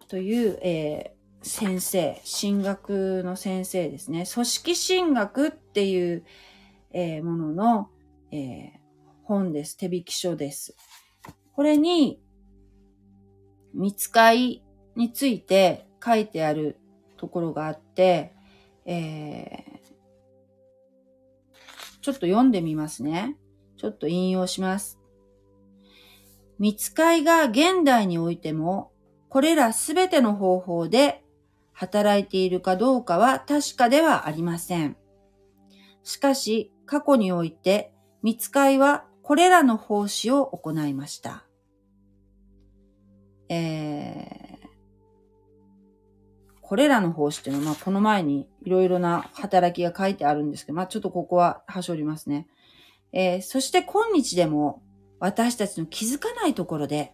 [0.00, 1.14] ーという、え
[1.44, 4.24] 先生、神学の先生ですね。
[4.32, 6.24] 組織神学っていう、
[6.92, 7.90] えー、ものの、
[8.30, 8.70] えー、
[9.24, 9.76] 本です。
[9.76, 10.74] 手引き書です。
[11.54, 12.18] これに、
[13.74, 14.62] 見つかい
[14.96, 16.78] について書いてある
[17.18, 18.32] ところがあって、
[18.86, 19.73] えー、
[22.04, 23.34] ちょっと読んでみますね。
[23.78, 25.00] ちょっと引用します。
[26.58, 28.92] 見つかいが現代においても、
[29.30, 31.24] これらすべての方法で
[31.72, 34.98] 働いているかどうかは確かではありません。
[36.02, 41.46] しかし、過去において、見つかいはこれらの奉仕を行いました。
[43.48, 43.83] えー、
[46.66, 52.46] これらの奉仕っていうのは、まあ、この前にいろいろな働きが書いてあるんですけど、まあ、ちょっとここは端折りますね。
[53.12, 54.82] えー、そして今日でも
[55.20, 57.12] 私たちの気づかないところで、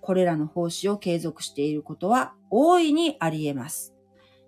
[0.00, 3.94] これらの奉仕を継続していることは大いにあり得ます。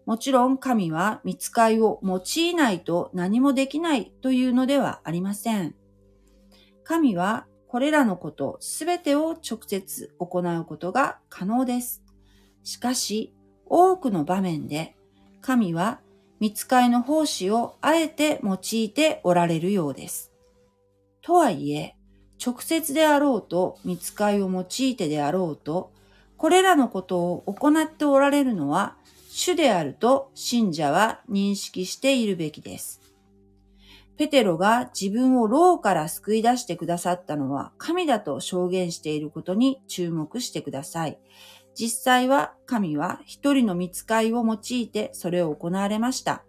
[0.07, 5.75] もちろん神は見つかいを用いないと何もできないというのではありません。
[6.85, 12.03] 神はこれらのことすべてを直接行うことが可能です。
[12.63, 13.35] しかし、
[13.71, 14.97] 多くの場面で
[15.41, 16.01] 神は
[16.41, 20.33] 見つかいの奉仕をあえて用いておられるようです。
[21.21, 21.97] とはいえ、
[22.45, 25.93] 直接であろうと見つかいを用いてであろうと、
[26.37, 28.97] これらのことを行っておられるのは
[29.31, 33.01] 主であると信者は認識しているべきです。
[34.17, 41.19] ペテロが自分を牢から救い出してくださったのは神だと証言していることに注目してください。
[41.79, 46.45] 実際は神は一人の見つかいを用いてそれを行われました。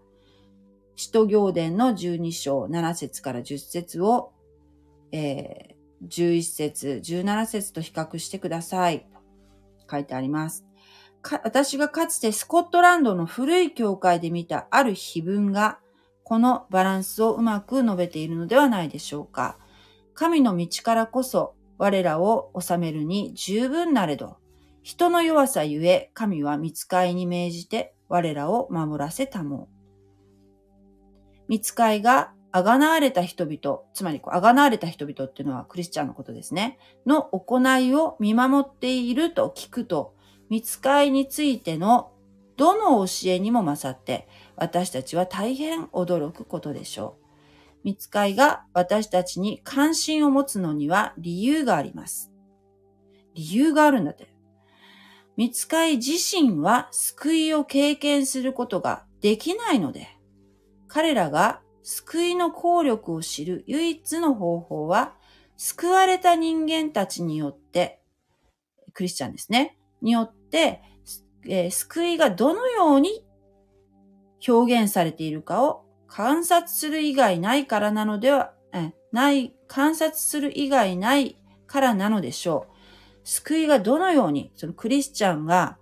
[0.95, 4.31] 使徒行伝の12章7節から10節を、
[5.11, 9.07] えー、11節17節と比較してください。
[9.89, 10.65] 書いてあります。
[11.43, 15.79] 私がかつてスコットランドの古い教会で見たある碑文が、
[16.23, 19.59] このバランスをうまく述べているのではないでしょうか。
[20.15, 24.38] 神の道からこそ我らを治めるに十分なれど、
[24.89, 31.43] 人の弱さゆえ神は見つかいに命じて我らを守らせたもう。
[31.47, 40.15] 見つかいがあがなわれた人々、つまりあがなわれた人々っていうのはクリスチャンのことですね、の行いを見守っていると聞くと、
[40.49, 42.11] 見つかいについての
[42.57, 47.25] どの教えにも勝って、私たちは大変驚くことでしょう。
[47.83, 52.31] 見つかいが私たちに関心を持つのには理由があります。
[53.35, 54.38] 理由があるんだって。
[55.39, 60.09] 見つかい自身は救いを経験することができないので、
[60.89, 65.13] 彼らが救いの効力を知る唯一の方法は、
[65.55, 68.01] 救われた人間たちによって、
[68.91, 69.77] クリスチャンですね。
[70.01, 70.81] によって、
[71.47, 73.23] えー、救いがどのように
[74.45, 82.68] 表現されているかを観察する以外ないからなのでは、えない、観察する以外ないからなのでしょう。
[83.29, 85.77] 救いがどのように、そのクリスチャンが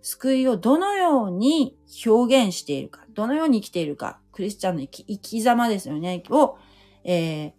[0.00, 6.56] 救いをどのように表現しているか、どのように生きているか、クリスチャンの生き生き様ですよね、を、
[7.04, 7.52] えー、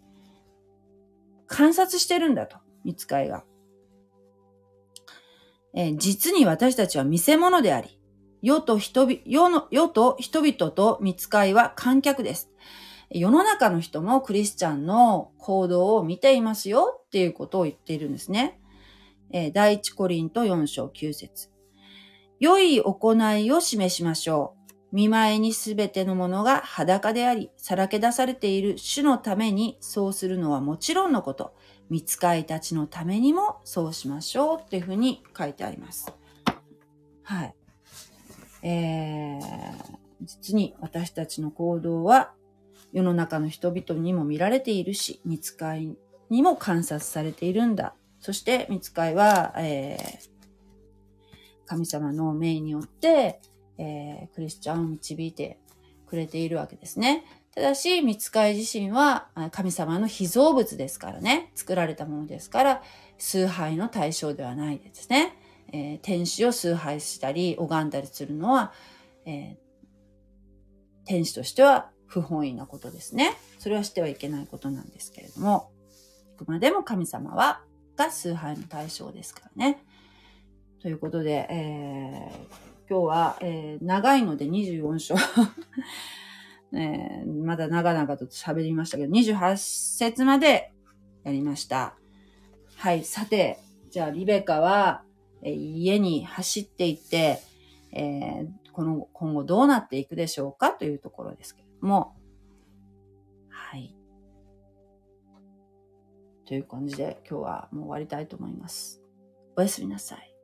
[1.46, 3.44] 観察してるんだと、見つかいが。
[5.72, 8.00] えー、実に私たちは見せ物であり、
[8.42, 12.50] 世と人々、世の、世と人々と見つかいは観客です。
[13.08, 18.60] 世の中の人もクリスチャンの行動を見ていますよっていうことを言っているんですね。
[19.30, 21.50] えー、第一コリント4章9節
[22.40, 24.58] 良い行いを示しましょう。
[24.90, 31.54] 見舞いにすべてのものが裸であり、さらけ出されている主のためにそうするのはもちろんのこと。
[31.90, 36.12] 見つかいたちのためにもそうしましょうっていうふうに書いてあります。
[37.22, 37.54] はい。
[38.62, 39.38] えー、
[40.22, 42.32] 実に私たちの行動は
[42.92, 45.96] 世の中の人々にも見られているし、見つかい
[46.30, 47.94] にも観察されているんだ。
[48.20, 50.28] そして見つかいは、えー、
[51.66, 53.40] 神様の命によって、
[53.78, 55.58] えー、クリスチャンを導いて
[56.06, 57.24] くれているわけですね。
[57.54, 61.50] ただし、見つかい自身は神様の被造物ですからね。
[61.54, 62.82] 作られたものですから、
[63.18, 65.36] 崇拝の対象ではないですね。
[65.72, 68.72] えー、天使を崇拝したり、拝んだりするのは、
[69.26, 69.56] えー、
[71.04, 73.36] 天使としては不本意なことですね。
[73.58, 75.70] それはしてはいけないことなんですけれども、
[76.36, 77.62] あくまでも神様は、
[77.98, 79.82] が崇拝の対象ですからね。
[80.80, 85.16] ということで、えー、今日は、えー、長いので24章
[86.72, 89.56] えー、まだ長々と喋りましたけど、28
[89.96, 90.72] 節まで
[91.24, 91.96] やりました。
[92.76, 93.58] はい、さて、
[93.90, 95.02] じゃあリベカは、
[95.42, 97.40] え、家に走っていって、
[97.90, 102.14] えー、この今後どうなっていくでしょうかというところですけども、
[106.48, 109.02] という感じで今日はもう終わりたいと思います。
[109.54, 110.34] おやすみなさい。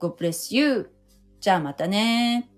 [0.00, 0.90] God bless you!
[1.38, 2.50] じゃあまたね